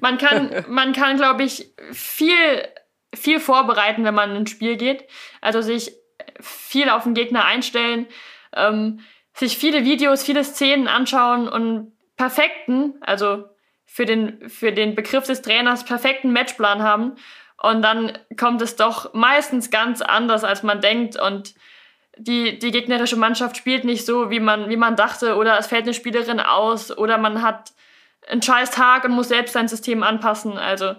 [0.00, 2.66] Man kann, man kann, glaube ich, viel,
[3.14, 5.04] viel vorbereiten, wenn man ins Spiel geht.
[5.40, 5.92] Also sich
[6.40, 8.06] viel auf den Gegner einstellen,
[8.54, 9.00] ähm,
[9.34, 13.44] sich viele Videos, viele Szenen anschauen und perfekten, also
[13.86, 17.16] für den, für den Begriff des Trainers perfekten Matchplan haben
[17.62, 21.16] und dann kommt es doch meistens ganz anders, als man denkt.
[21.16, 21.54] Und
[22.16, 25.36] die, die gegnerische Mannschaft spielt nicht so, wie man, wie man dachte.
[25.36, 26.96] Oder es fällt eine Spielerin aus.
[26.96, 27.72] Oder man hat
[28.28, 30.58] einen scheiß Tag und muss selbst sein System anpassen.
[30.58, 30.96] Also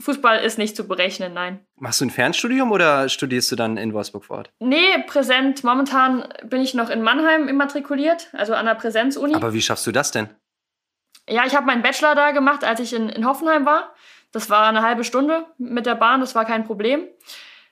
[0.00, 1.64] Fußball ist nicht zu berechnen, nein.
[1.76, 4.50] Machst du ein Fernstudium oder studierst du dann in Wolfsburg fort?
[4.58, 5.64] Nee, präsent.
[5.64, 9.34] Momentan bin ich noch in Mannheim immatrikuliert, also an der Präsenzuni.
[9.34, 10.28] Aber wie schaffst du das denn?
[11.26, 13.94] Ja, ich habe meinen Bachelor da gemacht, als ich in, in Hoffenheim war.
[14.32, 17.06] Das war eine halbe Stunde mit der Bahn, das war kein Problem.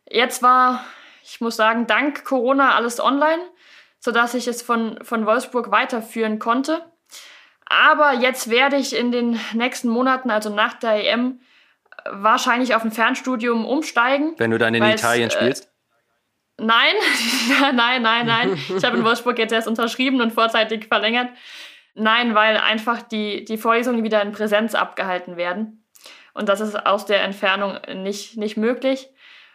[0.08, 0.84] Jetzt war,
[1.22, 3.42] ich muss sagen, dank Corona alles online,
[3.98, 6.84] sodass ich es von, von Wolfsburg weiterführen konnte.
[7.64, 11.40] Aber jetzt werde ich in den nächsten Monaten, also nach der EM,
[12.10, 14.34] wahrscheinlich auf ein Fernstudium umsteigen.
[14.38, 15.70] Wenn du dann in Italien äh, spielst?
[16.58, 16.94] Nein,
[17.74, 18.58] nein, nein, nein.
[18.76, 21.30] Ich habe in Wolfsburg jetzt erst unterschrieben und vorzeitig verlängert.
[21.94, 25.79] Nein, weil einfach die, die Vorlesungen wieder in Präsenz abgehalten werden.
[26.34, 29.08] Und das ist aus der Entfernung nicht, nicht möglich.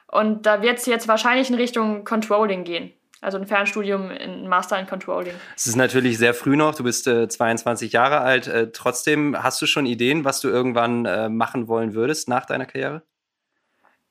[0.08, 2.94] Und da wird es jetzt wahrscheinlich in Richtung Controlling gehen.
[3.22, 5.34] Also ein Fernstudium, ein Master in Controlling.
[5.56, 6.76] Es ist natürlich sehr früh noch.
[6.76, 8.48] Du bist äh, 22 Jahre alt.
[8.48, 12.66] Äh, trotzdem hast du schon Ideen, was du irgendwann äh, machen wollen würdest nach deiner
[12.66, 13.02] Karriere?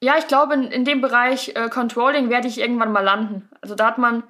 [0.01, 3.49] Ja, ich glaube, in, in dem Bereich äh, Controlling werde ich irgendwann mal landen.
[3.61, 4.25] Also da hat man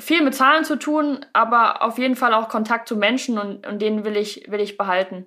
[0.00, 3.82] viel mit Zahlen zu tun, aber auf jeden Fall auch Kontakt zu Menschen und, und
[3.82, 5.26] den will ich, will ich behalten.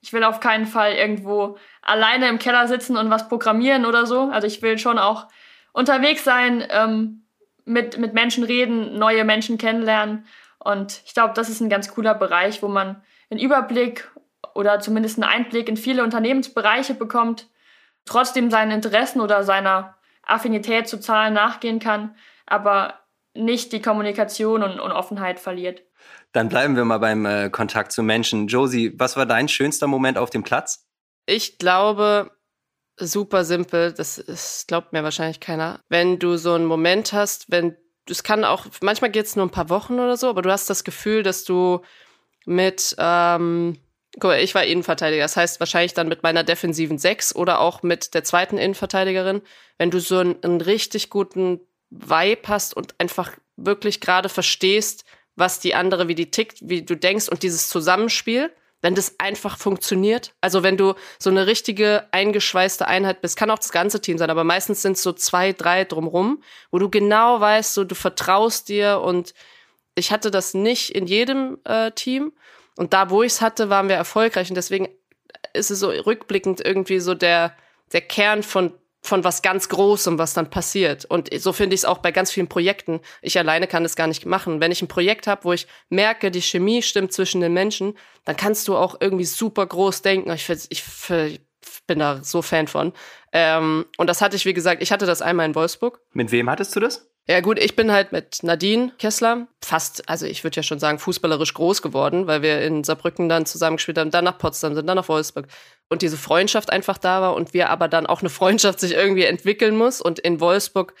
[0.00, 4.30] Ich will auf keinen Fall irgendwo alleine im Keller sitzen und was programmieren oder so.
[4.30, 5.26] Also ich will schon auch
[5.72, 7.22] unterwegs sein, ähm,
[7.64, 10.26] mit, mit Menschen reden, neue Menschen kennenlernen.
[10.58, 14.10] Und ich glaube, das ist ein ganz cooler Bereich, wo man einen Überblick
[14.54, 17.48] oder zumindest einen Einblick in viele Unternehmensbereiche bekommt,
[18.04, 22.14] trotzdem seinen Interessen oder seiner Affinität zu Zahlen nachgehen kann,
[22.46, 22.94] aber
[23.34, 25.82] nicht die Kommunikation und, und Offenheit verliert.
[26.32, 28.46] Dann bleiben wir mal beim äh, Kontakt zu Menschen.
[28.46, 30.86] Josie, was war dein schönster Moment auf dem Platz?
[31.26, 32.30] Ich glaube,
[32.98, 35.80] super simpel, das, das glaubt mir wahrscheinlich keiner.
[35.88, 37.76] Wenn du so einen Moment hast, wenn
[38.08, 40.70] es kann auch, manchmal geht es nur ein paar Wochen oder so, aber du hast
[40.70, 41.80] das Gefühl, dass du
[42.44, 43.78] mit, ähm,
[44.14, 47.82] guck mal, ich war Innenverteidiger, das heißt wahrscheinlich dann mit meiner defensiven Sechs oder auch
[47.82, 49.42] mit der zweiten Innenverteidigerin,
[49.78, 51.60] wenn du so einen, einen richtig guten
[51.90, 55.04] Vibe hast und einfach wirklich gerade verstehst,
[55.36, 58.50] was die andere, wie die tickt, wie du denkst und dieses Zusammenspiel,
[58.82, 60.34] wenn das einfach funktioniert.
[60.40, 64.30] Also wenn du so eine richtige eingeschweißte Einheit bist, kann auch das ganze Team sein,
[64.30, 68.68] aber meistens sind es so zwei, drei drumrum, wo du genau weißt, so du vertraust
[68.68, 69.34] dir und
[69.94, 72.32] ich hatte das nicht in jedem äh, Team
[72.76, 74.88] und da, wo ich es hatte, waren wir erfolgreich und deswegen
[75.52, 77.56] ist es so rückblickend irgendwie so der
[77.92, 78.72] der Kern von
[79.06, 81.04] von was ganz Großem, was dann passiert.
[81.04, 83.00] Und so finde ich es auch bei ganz vielen Projekten.
[83.22, 84.60] Ich alleine kann das gar nicht machen.
[84.60, 88.36] Wenn ich ein Projekt habe, wo ich merke, die Chemie stimmt zwischen den Menschen, dann
[88.36, 90.30] kannst du auch irgendwie super groß denken.
[90.32, 91.40] Ich, ich, ich
[91.86, 92.92] bin da so Fan von.
[93.32, 96.00] Ähm, und das hatte ich, wie gesagt, ich hatte das einmal in Wolfsburg.
[96.12, 97.08] Mit wem hattest du das?
[97.28, 101.00] Ja gut, ich bin halt mit Nadine Kessler fast, also ich würde ja schon sagen,
[101.00, 104.94] fußballerisch groß geworden, weil wir in Saarbrücken dann zusammengespielt haben, dann nach Potsdam sind, dann
[104.94, 105.48] nach Wolfsburg.
[105.88, 109.24] Und diese Freundschaft einfach da war und wir aber dann auch eine Freundschaft sich irgendwie
[109.24, 110.00] entwickeln muss.
[110.00, 110.94] Und in Wolfsburg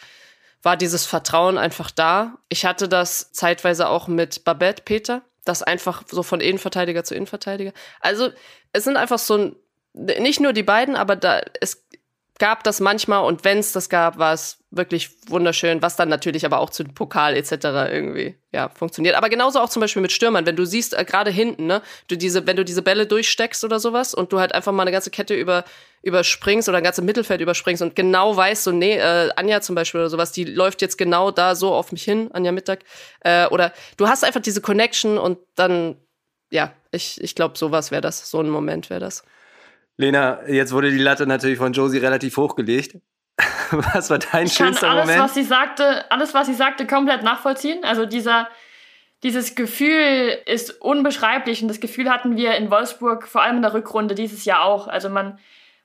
[0.62, 2.38] war dieses Vertrauen einfach da.
[2.48, 7.72] Ich hatte das zeitweise auch mit Babette Peter, das einfach so von Innenverteidiger zu Innenverteidiger.
[8.00, 8.30] Also
[8.72, 9.56] es sind einfach so ein,
[9.94, 11.85] nicht nur die beiden, aber da, es
[12.38, 16.44] gab das manchmal und wenn es das gab, war es wirklich wunderschön, was dann natürlich
[16.44, 17.52] aber auch zu Pokal etc.
[17.90, 19.14] irgendwie ja funktioniert.
[19.14, 22.16] Aber genauso auch zum Beispiel mit Stürmern, wenn du siehst äh, gerade hinten, ne, du
[22.16, 25.10] diese, wenn du diese Bälle durchsteckst oder sowas und du halt einfach mal eine ganze
[25.10, 25.64] Kette über
[26.02, 30.00] überspringst oder ein ganzes Mittelfeld überspringst und genau weißt so nee äh, Anja zum Beispiel
[30.00, 32.80] oder sowas, die läuft jetzt genau da so auf mich hin Anja Mittag
[33.20, 35.96] äh, oder du hast einfach diese Connection und dann
[36.50, 39.24] ja ich ich glaube sowas wäre das so ein Moment wäre das.
[39.96, 42.96] Lena, jetzt wurde die Latte natürlich von Josie relativ hochgelegt.
[43.70, 45.24] Was war dein ich schönster kann alles, Moment?
[45.24, 47.84] Was sie sagte, alles, was sie sagte, komplett nachvollziehen.
[47.84, 48.48] Also dieser,
[49.22, 53.74] dieses Gefühl ist unbeschreiblich und das Gefühl hatten wir in Wolfsburg vor allem in der
[53.74, 54.88] Rückrunde dieses Jahr auch.
[54.88, 55.38] Also man,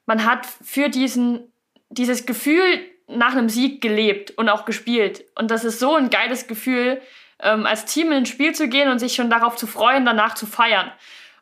[0.05, 1.51] man hat für diesen,
[1.89, 2.63] dieses Gefühl
[3.07, 5.25] nach einem Sieg gelebt und auch gespielt.
[5.35, 7.01] Und das ist so ein geiles Gefühl,
[7.39, 10.35] ähm, als Team in ein Spiel zu gehen und sich schon darauf zu freuen, danach
[10.35, 10.91] zu feiern.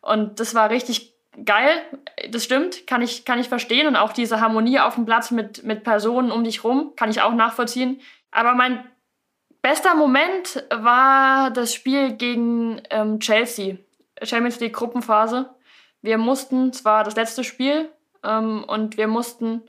[0.01, 1.13] Und das war richtig
[1.45, 1.81] geil,
[2.29, 3.87] das stimmt, kann ich, kann ich verstehen.
[3.87, 7.21] Und auch diese Harmonie auf dem Platz mit, mit Personen um dich rum, kann ich
[7.21, 8.01] auch nachvollziehen.
[8.31, 8.83] Aber mein
[9.61, 13.77] bester Moment war das Spiel gegen ähm, Chelsea,
[14.21, 15.49] Champions League Gruppenphase.
[16.01, 17.89] Wir mussten, es war das letzte Spiel,
[18.23, 19.63] ähm, und wir mussten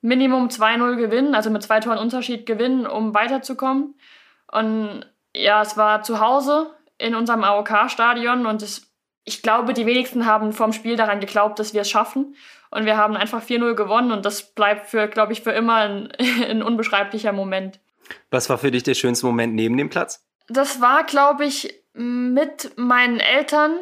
[0.00, 3.94] Minimum 2-0 gewinnen, also mit zwei Toren Unterschied gewinnen, um weiterzukommen.
[4.50, 8.87] Und ja, es war zu Hause in unserem AOK-Stadion und es
[9.24, 12.34] ich glaube, die wenigsten haben vorm Spiel daran geglaubt, dass wir es schaffen.
[12.70, 16.12] Und wir haben einfach 4-0 gewonnen und das bleibt für, glaube ich, für immer ein,
[16.42, 17.80] ein unbeschreiblicher Moment.
[18.30, 20.26] Was war für dich der schönste Moment neben dem Platz?
[20.48, 23.76] Das war, glaube ich, mit meinen Eltern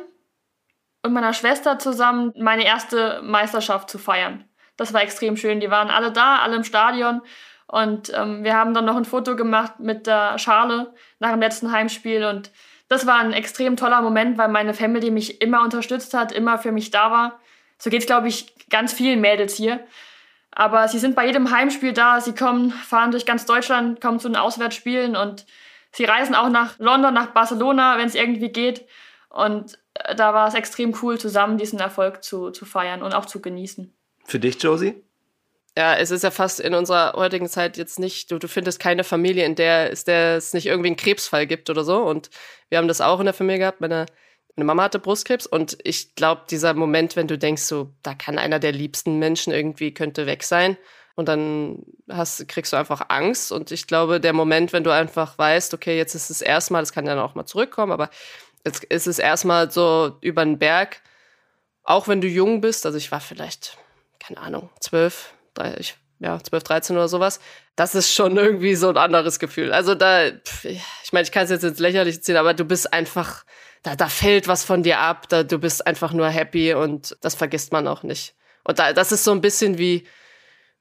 [1.02, 4.44] und meiner Schwester zusammen meine erste Meisterschaft zu feiern.
[4.76, 5.60] Das war extrem schön.
[5.60, 7.22] Die waren alle da, alle im Stadion.
[7.66, 11.72] Und ähm, wir haben dann noch ein Foto gemacht mit der Schale nach dem letzten
[11.72, 12.24] Heimspiel.
[12.24, 12.50] Und
[12.88, 16.72] das war ein extrem toller Moment, weil meine Family mich immer unterstützt hat, immer für
[16.72, 17.40] mich da war.
[17.78, 19.80] So geht es, glaube ich, ganz vielen Mädels hier.
[20.50, 22.20] Aber sie sind bei jedem Heimspiel da.
[22.20, 25.44] Sie kommen, fahren durch ganz Deutschland, kommen zu den Auswärtsspielen und
[25.92, 28.86] sie reisen auch nach London, nach Barcelona, wenn es irgendwie geht.
[29.28, 33.26] Und äh, da war es extrem cool, zusammen diesen Erfolg zu, zu feiern und auch
[33.26, 33.94] zu genießen.
[34.24, 35.02] Für dich, Josie?
[35.76, 39.04] Ja, es ist ja fast in unserer heutigen Zeit jetzt nicht, du, du findest keine
[39.04, 41.98] Familie, in der es, der es nicht irgendwie einen Krebsfall gibt oder so.
[41.98, 42.30] Und
[42.70, 43.82] wir haben das auch in der Familie gehabt.
[43.82, 44.06] Meine,
[44.56, 48.38] meine Mama hatte Brustkrebs und ich glaube, dieser Moment, wenn du denkst, so, da kann
[48.38, 50.78] einer der liebsten Menschen irgendwie, könnte weg sein.
[51.14, 53.52] Und dann hast, kriegst du einfach Angst.
[53.52, 56.92] Und ich glaube, der Moment, wenn du einfach weißt, okay, jetzt ist es erstmal, das
[56.92, 58.10] kann dann auch mal zurückkommen, aber
[58.64, 61.00] jetzt ist es erstmal so über den Berg,
[61.84, 63.78] auch wenn du jung bist, also ich war vielleicht,
[64.18, 65.35] keine Ahnung, zwölf,
[65.78, 67.40] ich, ja, 12, 13 oder sowas,
[67.74, 69.72] das ist schon irgendwie so ein anderes Gefühl.
[69.72, 73.44] Also da, ich meine, ich kann es jetzt ins Lächerliche ziehen, aber du bist einfach,
[73.82, 77.34] da, da fällt was von dir ab, da, du bist einfach nur happy und das
[77.34, 78.34] vergisst man auch nicht.
[78.64, 80.06] Und da, das ist so ein bisschen wie,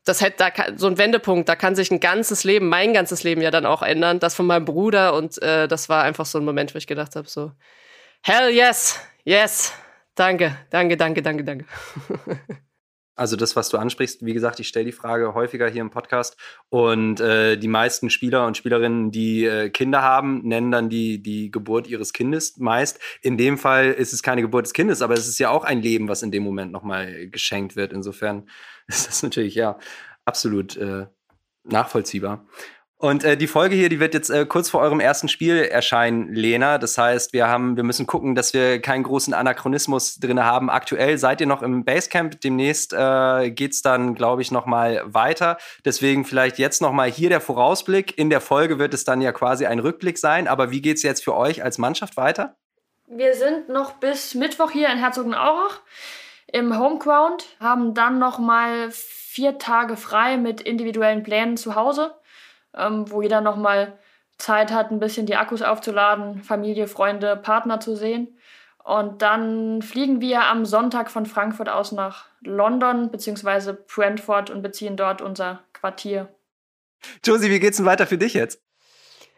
[0.05, 3.41] das hätte da so ein Wendepunkt, da kann sich ein ganzes Leben, mein ganzes Leben
[3.41, 6.45] ja dann auch ändern, das von meinem Bruder und äh, das war einfach so ein
[6.45, 7.51] Moment, wo ich gedacht habe, so,
[8.21, 9.73] hell yes, yes,
[10.15, 11.65] danke, danke, danke, danke, danke.
[13.15, 16.35] Also das, was du ansprichst, wie gesagt, ich stelle die Frage häufiger hier im Podcast
[16.69, 21.49] und äh, die meisten Spieler und Spielerinnen, die äh, Kinder haben, nennen dann die, die
[21.49, 22.99] Geburt ihres Kindes meist.
[23.21, 25.81] In dem Fall ist es keine Geburt des Kindes, aber es ist ja auch ein
[25.81, 27.93] Leben, was in dem Moment nochmal geschenkt wird.
[27.93, 28.49] Insofern
[28.87, 29.79] ist das natürlich ja
[30.25, 31.05] absolut äh,
[31.63, 32.45] nachvollziehbar.
[32.97, 36.33] Und äh, die Folge hier, die wird jetzt äh, kurz vor eurem ersten Spiel erscheinen,
[36.33, 36.77] Lena.
[36.77, 40.69] Das heißt, wir haben, wir müssen gucken, dass wir keinen großen Anachronismus drin haben.
[40.69, 42.39] Aktuell seid ihr noch im Basecamp.
[42.39, 45.57] Demnächst äh, geht's dann, glaube ich, noch mal weiter.
[45.83, 48.17] Deswegen vielleicht jetzt noch mal hier der Vorausblick.
[48.17, 50.47] In der Folge wird es dann ja quasi ein Rückblick sein.
[50.47, 52.55] Aber wie geht's jetzt für euch als Mannschaft weiter?
[53.07, 55.81] Wir sind noch bis Mittwoch hier in Herzogenaurach
[56.47, 62.15] im Homeground, haben dann noch mal vier Tage frei mit individuellen Plänen zu Hause
[62.77, 63.97] ähm, wo jeder nochmal
[64.37, 68.37] Zeit hat, ein bisschen die Akkus aufzuladen, Familie, Freunde, Partner zu sehen.
[68.83, 73.73] Und dann fliegen wir am Sonntag von Frankfurt aus nach London bzw.
[73.73, 76.29] Brentford und beziehen dort unser Quartier.
[77.23, 78.64] Josie, wie geht's denn weiter für dich jetzt?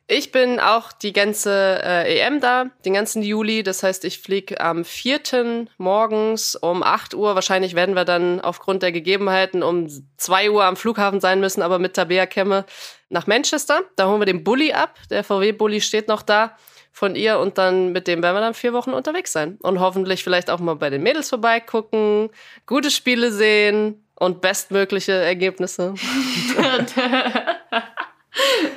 [0.09, 3.61] Ich bin auch die ganze äh, EM da, den ganzen Juli.
[3.61, 5.67] Das heißt, ich fliege am 4.
[5.77, 7.35] morgens um 8 Uhr.
[7.35, 11.77] Wahrscheinlich werden wir dann aufgrund der Gegebenheiten um 2 Uhr am Flughafen sein müssen, aber
[11.77, 12.65] mit Tabea Kemme
[13.09, 13.81] nach Manchester.
[13.97, 14.95] Da holen wir den Bulli ab.
[15.09, 16.55] Der VW-Bulli steht noch da
[16.93, 19.57] von ihr und dann mit dem werden wir dann vier Wochen unterwegs sein.
[19.61, 22.29] Und hoffentlich vielleicht auch mal bei den Mädels vorbeigucken,
[22.65, 25.95] gute Spiele sehen und bestmögliche Ergebnisse.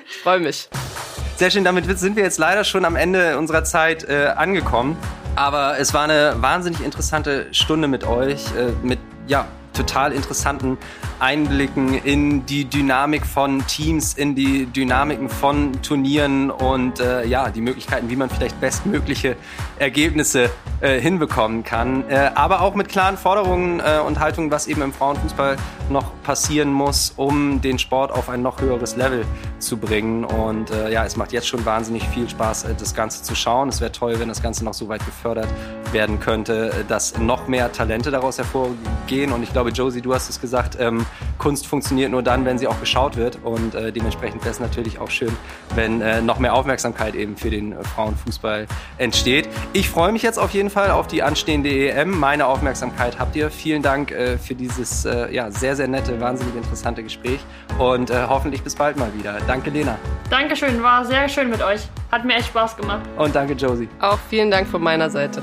[0.08, 0.68] ich freue mich.
[1.40, 4.98] Sehr schön, damit sind wir jetzt leider schon am Ende unserer Zeit äh, angekommen.
[5.36, 10.76] Aber es war eine wahnsinnig interessante Stunde mit euch, äh, mit ja, total interessanten
[11.20, 17.60] Einblicken in die Dynamik von Teams, in die Dynamiken von Turnieren und äh, ja, die
[17.60, 19.36] Möglichkeiten, wie man vielleicht bestmögliche
[19.78, 20.50] Ergebnisse
[20.80, 22.08] äh, hinbekommen kann.
[22.08, 25.56] Äh, aber auch mit klaren Forderungen äh, und Haltungen, was eben im Frauenfußball
[25.90, 29.24] noch passieren muss, um den Sport auf ein noch höheres Level
[29.58, 30.24] zu bringen.
[30.24, 33.68] Und äh, ja, es macht jetzt schon wahnsinnig viel Spaß, äh, das Ganze zu schauen.
[33.68, 35.48] Es wäre toll, wenn das Ganze noch so weit gefördert
[35.92, 39.32] werden könnte, dass noch mehr Talente daraus hervorgehen.
[39.32, 41.04] Und ich glaube, Josie, du hast es gesagt, ähm,
[41.38, 43.38] Kunst funktioniert nur dann, wenn sie auch geschaut wird.
[43.42, 45.34] Und äh, dementsprechend wäre es natürlich auch schön,
[45.74, 48.66] wenn äh, noch mehr Aufmerksamkeit eben für den äh, Frauenfußball
[48.98, 49.48] entsteht.
[49.72, 52.18] Ich freue mich jetzt auf jeden Fall auf die anstehende EM.
[52.18, 53.50] Meine Aufmerksamkeit habt ihr.
[53.50, 57.40] Vielen Dank äh, für dieses äh, ja, sehr, sehr nette, wahnsinnig interessante Gespräch.
[57.78, 59.38] Und äh, hoffentlich bis bald mal wieder.
[59.46, 59.98] Danke, Lena.
[60.28, 61.88] Dankeschön, war sehr schön mit euch.
[62.10, 63.02] Hat mir echt Spaß gemacht.
[63.16, 63.88] Und danke, Josie.
[64.00, 65.42] Auch vielen Dank von meiner Seite.